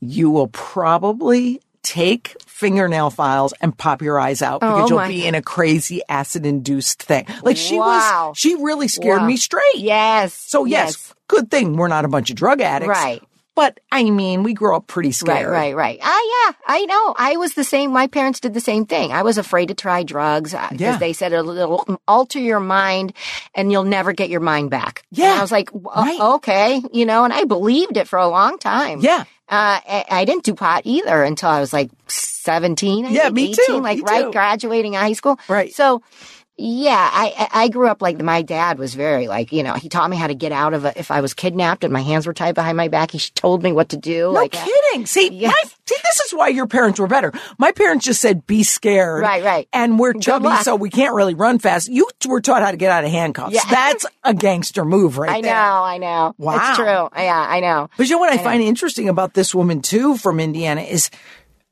[0.00, 5.08] you will probably take fingernail files and pop your eyes out because Oh you'll my
[5.08, 7.26] be in a crazy acid induced thing.
[7.42, 8.28] Like she Wow.
[8.30, 9.26] was, she really scared Wow.
[9.28, 9.76] me straight.
[9.76, 10.34] Yes.
[10.34, 12.88] So yes, good thing we're not a bunch of drug addicts.
[12.88, 13.22] Right.
[13.56, 15.48] But I mean, we grow up pretty scared.
[15.48, 15.74] right, right.
[15.74, 15.98] right.
[16.02, 17.14] Ah, yeah, I know.
[17.18, 17.90] I was the same.
[17.90, 19.10] My parents did the same thing.
[19.12, 20.98] I was afraid to try drugs because Yeah.
[20.98, 23.14] they said it'll alter your mind
[23.54, 25.02] and you'll never get your mind back.
[25.10, 25.30] Yeah.
[25.32, 26.20] And I was like, Right.
[26.20, 29.00] okay, you know, and I believed it for a long time.
[29.00, 29.24] Yeah.
[29.48, 33.06] Uh, I, I didn't do pot either until I was like 17.
[33.06, 34.32] I Yeah, think, me 18, too, Like me right too.
[34.32, 35.38] graduating high school.
[35.48, 35.72] Right.
[35.72, 36.02] So,
[36.58, 39.90] yeah, I, I I grew up like my dad was very like, you know, he
[39.90, 42.26] taught me how to get out of it if I was kidnapped and my hands
[42.26, 43.10] were tied behind my back.
[43.10, 44.20] He told me what to do.
[44.20, 45.04] No like, uh, kidding.
[45.04, 47.32] See, my, see, this is why your parents were better.
[47.58, 49.20] My parents just said, be scared.
[49.20, 49.68] Right, right.
[49.72, 51.88] And we're chubby, so we can't really run fast.
[51.88, 53.54] You were taught how to get out of handcuffs.
[53.54, 53.60] Yeah.
[53.70, 55.52] That's a gangster move right I there.
[55.54, 56.34] know, I know.
[56.38, 56.56] Wow.
[56.56, 57.08] It's true.
[57.22, 57.90] Yeah, I know.
[57.98, 61.10] But you know what I, find interesting about this woman too from Indiana is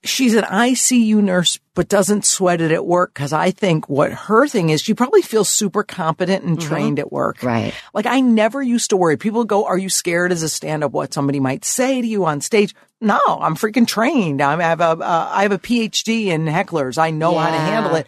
[0.05, 3.15] she's an ICU nurse, but doesn't sweat it at work.
[3.15, 7.11] Cause I think what her thing is, she probably feels super competent and trained at
[7.11, 7.43] work.
[7.43, 7.75] Right.
[7.93, 9.17] Like I never used to worry.
[9.17, 12.25] People go, are you scared as a stand up what somebody might say to you
[12.27, 12.75] on stage?
[13.01, 14.41] No, I'm freaking trained.
[14.41, 16.97] I'm- I have a, uh, I have a PhD in hecklers.
[16.97, 18.07] I know how to handle it.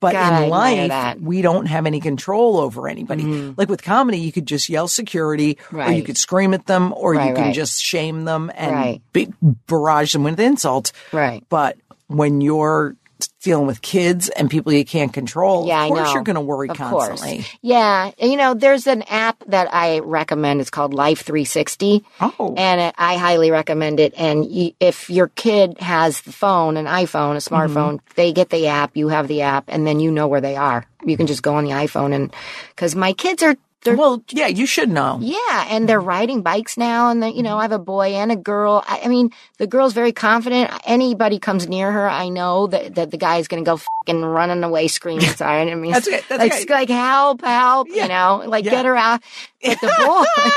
[0.00, 0.90] But God, in life.
[0.92, 1.26] Mm-hmm.
[1.26, 3.24] we don't have any control over anybody.
[3.56, 7.14] Like with comedy, you could just yell security, or you could scream at them, or
[7.14, 7.54] you can right.
[7.54, 9.02] just shame them and Right.
[9.12, 9.28] be,
[9.66, 10.92] barrage them with insults.
[11.12, 11.42] Right.
[11.48, 12.94] But when you're
[13.42, 16.68] dealing with kids and people you can't control, Yeah, of course you're going to worry
[16.68, 17.36] Of constantly.
[17.38, 17.56] Course.
[17.62, 18.10] Yeah.
[18.20, 20.60] You know, there's an app that I recommend.
[20.60, 22.04] It's called Life 360.
[22.20, 22.54] Oh.
[22.56, 24.14] And it, I highly recommend it.
[24.16, 28.12] And you, if your kid has the phone, an iPhone, a smartphone, Mm-hmm.
[28.16, 30.84] they get the app, you have the app, and then you know where they are.
[31.04, 32.34] You can just go on the iPhone and,
[32.76, 35.18] cause my kids are, they're Well, yeah, you should know.
[35.20, 38.32] yeah, and they're riding bikes now, and they, you know, I have a boy and
[38.32, 38.82] a girl.
[38.86, 40.70] I, I mean, the girl's very confident.
[40.84, 44.64] Anybody comes near her, I know that, that the guy's going to go fucking running
[44.64, 45.26] away, screaming.
[45.30, 48.70] Sorry, I mean, That's okay, that's like, like help, help, you know, like Yeah.
[48.72, 49.22] get her out.
[49.62, 50.50] But the boy,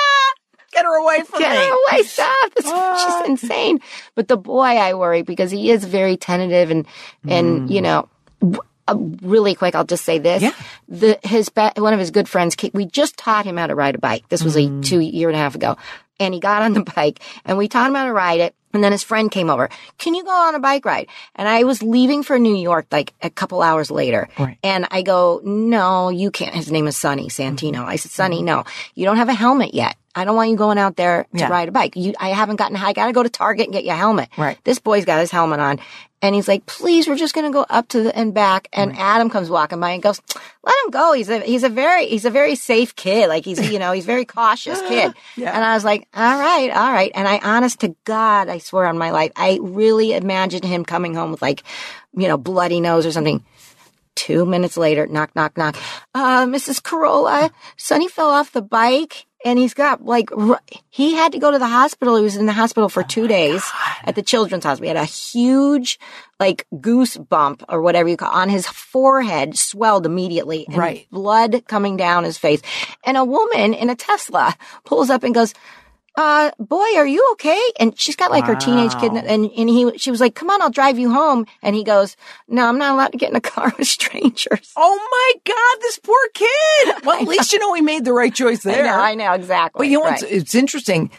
[0.73, 1.57] Get her away from get me.
[1.57, 2.53] her away, stop!
[2.55, 3.19] This, ah.
[3.21, 3.79] she's insane.
[4.15, 6.87] But the boy, I worry because he is very tentative and
[7.27, 7.83] and you mm.
[7.83, 8.61] know.
[8.87, 10.51] Uh, really quick, I'll just say this: Yeah.
[10.87, 13.99] the his one of his good friends, we just taught him how to ride a
[13.99, 14.27] bike.
[14.29, 15.77] This was a two year and a half ago,
[16.19, 18.55] and he got on the bike, and we taught him how to ride it.
[18.73, 19.69] And then his friend came over.
[19.97, 21.07] Can you go on a bike ride?
[21.35, 24.29] And I was leaving for New York like a couple hours later.
[24.39, 24.57] Right.
[24.63, 26.55] And I go, no, you can't.
[26.55, 27.83] His name is Sonny Santino.
[27.83, 28.63] I said, Sonny, no,
[28.95, 29.97] you don't have a helmet yet.
[30.15, 31.49] I don't want you going out there to Yeah.
[31.49, 31.97] ride a bike.
[31.97, 34.29] You, I haven't gotten, I got to go to Target and get you a helmet.
[34.37, 34.57] Right.
[34.63, 35.79] This boy's got his helmet on
[36.21, 38.67] and he's like, please, we're just going to go up to the and back.
[38.73, 40.21] And Adam comes walking by and goes,
[40.63, 41.13] let him go.
[41.13, 43.27] He's a, he's a very, he's a very safe kid.
[43.27, 45.13] Like he's, you know, he's very cautious kid.
[45.35, 45.55] Yeah.
[45.55, 47.11] And I was like, all right, all right.
[47.15, 51.15] And I, honest to God, I swear on my life, I really imagined him coming
[51.15, 51.63] home with like,
[52.15, 53.43] you know, bloody nose or something.
[54.13, 55.75] Two minutes later, knock, knock, knock.
[56.13, 56.81] Uh, Mrs.
[56.81, 61.51] Carolla, Sonny fell off the bike and he's got like, r- he had to go
[61.51, 62.15] to the hospital.
[62.15, 63.63] He was in the hospital Oh for two days
[64.03, 64.91] at the children's hospital.
[64.91, 65.99] He had a huge,
[66.39, 70.65] like, goose bump or whatever you call on his forehead, swelled immediately.
[70.67, 71.07] And Right.
[71.11, 72.61] Blood coming down his face.
[73.05, 75.53] And a woman in a Tesla pulls up and goes,
[76.15, 77.61] uh, boy, are you okay?
[77.79, 80.61] And she's got like her teenage kid, and and he, she was like, "Come on,
[80.61, 83.41] I'll drive you home." And he goes, "No, I'm not allowed to get in a
[83.41, 86.47] car with strangers." Oh my God, this poor kid.
[87.05, 88.85] Well, at least you know he made the right choice there.
[88.85, 89.79] I know, I know exactly.
[89.79, 90.23] But you know Right.
[90.23, 91.11] it's interesting.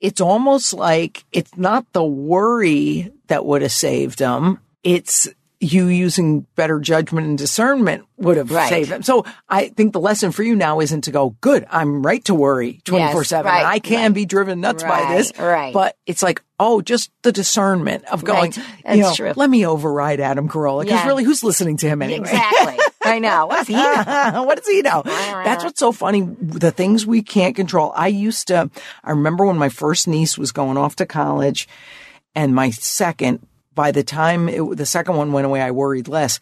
[0.00, 4.58] It's almost like it's not the worry that would have saved him.
[4.84, 5.26] It's
[5.58, 8.68] you using better judgment and discernment would have Right.
[8.68, 9.02] saved him.
[9.02, 12.34] So I think the lesson for you now isn't to go, good, I'm right to
[12.34, 13.50] worry 24 7.
[13.50, 14.14] right, I can right.
[14.14, 15.32] be driven nuts by this.
[15.38, 15.72] Right.
[15.72, 19.32] But it's like, oh, just the discernment of going, you That's know, true.
[19.34, 20.82] let me override Adam Carolla.
[20.82, 21.06] Because Yeah.
[21.06, 22.20] really, who's listening to him anyway?
[22.20, 22.78] exactly.
[23.02, 23.46] I know.
[23.46, 23.74] What's he?
[23.74, 24.42] know?
[24.46, 25.02] what does he know?
[25.04, 26.22] That's what's so funny.
[26.38, 27.92] The things we can't control.
[27.96, 28.70] I used to,
[29.04, 31.66] I remember when my first niece was going off to college
[32.34, 33.46] and my second,
[33.76, 36.40] by the time it, the second one went away, I worried less.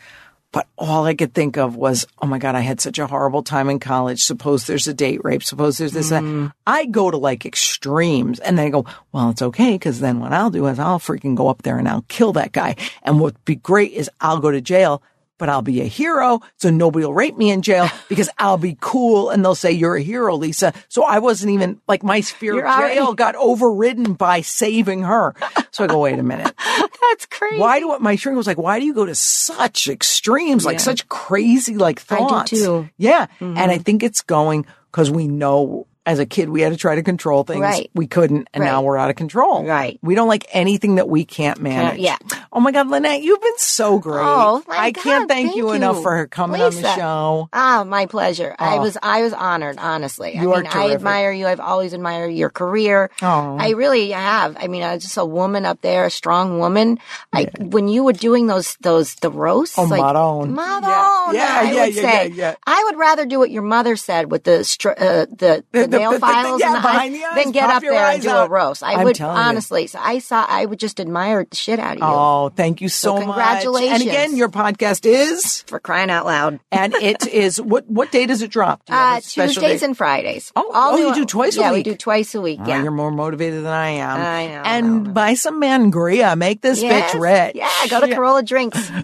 [0.53, 3.43] But all I could think of was, oh my God, I had such a horrible
[3.43, 4.23] time in college.
[4.23, 5.43] Suppose there's a date rape.
[5.43, 6.13] Suppose there's this.
[6.13, 6.53] Mm.
[6.65, 9.77] I go to like extremes and then I go, well, it's okay.
[9.77, 12.53] Cause then what I'll do is I'll freaking go up there and I'll kill that
[12.53, 12.77] guy.
[13.03, 15.03] And what'd be great is I'll go to jail
[15.39, 16.41] but I'll be a hero.
[16.59, 19.97] So nobody will rape me in jail because I'll be cool and they'll say you're
[19.97, 20.73] a hero, Lisa.
[20.89, 25.35] So I wasn't even like my fear You're of already- got overridden by saving her.
[25.71, 26.53] So I go, wait a minute.
[26.57, 27.59] That's crazy.
[27.59, 31.09] Why do my shrink was like, why do you go to such extremes, like such
[31.09, 32.53] crazy like thoughts?
[32.53, 32.71] I do too.
[32.71, 32.87] Mm-hmm.
[32.99, 33.27] Yeah.
[33.41, 36.95] And I think it's going because we know as a kid we had to try
[36.95, 37.61] to control things.
[37.61, 37.91] Right.
[37.95, 39.65] We couldn't and now we're out of control.
[39.65, 39.99] Right.
[40.03, 41.99] We don't like anything that we can't manage.
[42.01, 42.19] yeah.
[42.53, 44.23] Oh my God, Lynette, you've been so great.
[44.25, 47.49] Oh, my I can't thank, thank you, enough for coming on the show.
[47.53, 48.55] Ah, my pleasure.
[48.59, 48.81] I Oh.
[48.83, 50.37] was I was honored, honestly.
[50.37, 51.47] You I are mean, I admire you.
[51.47, 53.11] I've always admired your career.
[53.23, 53.57] Oh.
[53.59, 54.57] I really have.
[54.61, 56.99] I mean, I was just a woman up there, a strong woman.
[57.33, 60.55] I when you were doing those those the roasts, Oh, like Maron.
[60.55, 62.55] Maron, Yeah, yeah, I yeah, would yeah, say, yeah, yeah.
[62.67, 65.99] I would rather do what your mother said with the str- uh, the, the, The-
[65.99, 67.93] the- nail the- the- files yeah, and the eyes, the eyes, than get up there
[67.95, 68.47] and do out.
[68.47, 68.83] a roast.
[68.83, 69.25] I I'm would you.
[69.25, 69.87] honestly.
[69.87, 70.45] So I saw.
[70.49, 73.25] I would just admire the shit out of you Oh, thank you so, much.
[73.25, 73.93] congratulations.
[74.01, 76.61] And again, your podcast is, for crying out loud.
[76.73, 78.83] and it is what what day does it drop?
[78.89, 79.83] Uh, Tuesdays date?
[79.83, 80.53] and Fridays.
[80.57, 81.87] Oh, All oh, new- you do twice a yeah, week?
[81.87, 82.61] we do twice a week.
[82.63, 82.83] Oh, Yeah.
[82.83, 84.21] you're more motivated than I am.
[84.21, 86.37] I know, And no, buy some Mangria.
[86.37, 87.13] Make this Yes.
[87.15, 87.57] bitch rich.
[87.57, 88.91] Yeah, go to Carolla Drinks.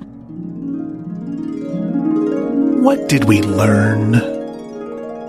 [2.80, 4.39] What did we learn?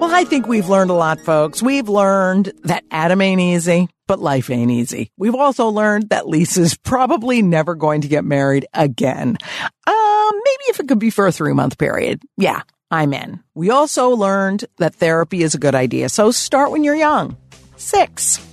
[0.02, 1.62] Well, I think we've learned a lot, folks.
[1.62, 5.12] We've learned that Adam ain't easy, but life ain't easy.
[5.16, 9.38] We've also learned that Lisa's probably never going to get married again.
[9.86, 12.24] Um, maybe if it could be for a three month period.
[12.36, 13.44] Yeah, I'm in.
[13.54, 17.38] We also learned that therapy is a good idea, so start when you're young.
[17.76, 18.44] Six.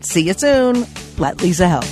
[0.00, 0.86] See you soon.
[1.18, 1.84] Let Lisa help.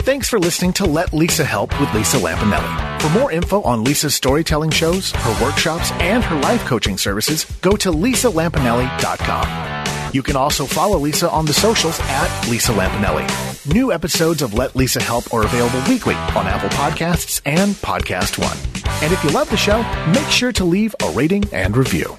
[0.00, 2.91] Thanks for listening to Let Lisa Help with Lisa Lampanelli.
[3.02, 7.72] For more info on Lisa's storytelling shows, her workshops, and her life coaching services, go
[7.72, 10.14] to lisalampanelli.com.
[10.14, 13.26] You can also follow Lisa on the socials at Lisa Lampanelli.
[13.74, 18.56] New episodes of Let Lisa Help are available weekly on Apple Podcasts and Podcast One.
[19.02, 19.82] And if you love the show,
[20.12, 22.16] make sure to leave a rating and review.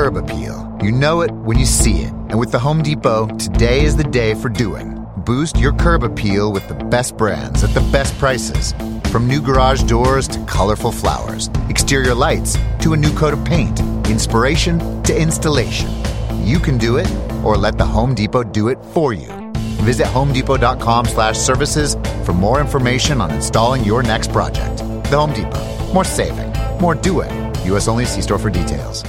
[0.00, 0.78] Curb appeal.
[0.82, 2.12] You know it when you see it.
[2.30, 5.06] And with the Home Depot, today is the day for doing.
[5.26, 8.72] Boost your curb appeal with the best brands at the best prices.
[9.12, 13.78] From new garage doors to colorful flowers, exterior lights to a new coat of paint,
[14.08, 15.90] inspiration to installation.
[16.42, 17.10] You can do it,
[17.44, 19.28] or let the Home Depot do it for you.
[19.84, 24.78] Visit homedepot.com slash services for more information on installing your next project.
[25.10, 25.92] The Home Depot.
[25.92, 26.54] More saving.
[26.80, 27.30] More doing.
[27.66, 27.86] U.S.
[27.86, 29.04] only see store for details.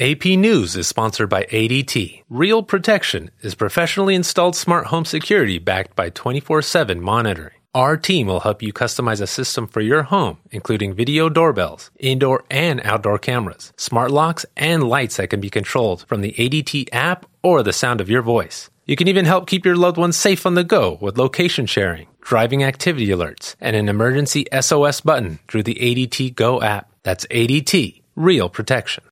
[0.00, 2.22] AP News is sponsored by ADT.
[2.30, 7.52] Real Protection is professionally installed smart home security backed by 24 7 monitoring.
[7.74, 12.44] Our team will help you customize a system for your home, including video doorbells, indoor
[12.50, 17.26] and outdoor cameras, smart locks, and lights that can be controlled from the ADT app
[17.42, 18.70] or the sound of your voice.
[18.86, 22.06] You can even help keep your loved ones safe on the go with location sharing,
[22.22, 26.90] driving activity alerts, and an emergency SOS button through the ADT Go app.
[27.02, 29.04] That's ADT, real protection.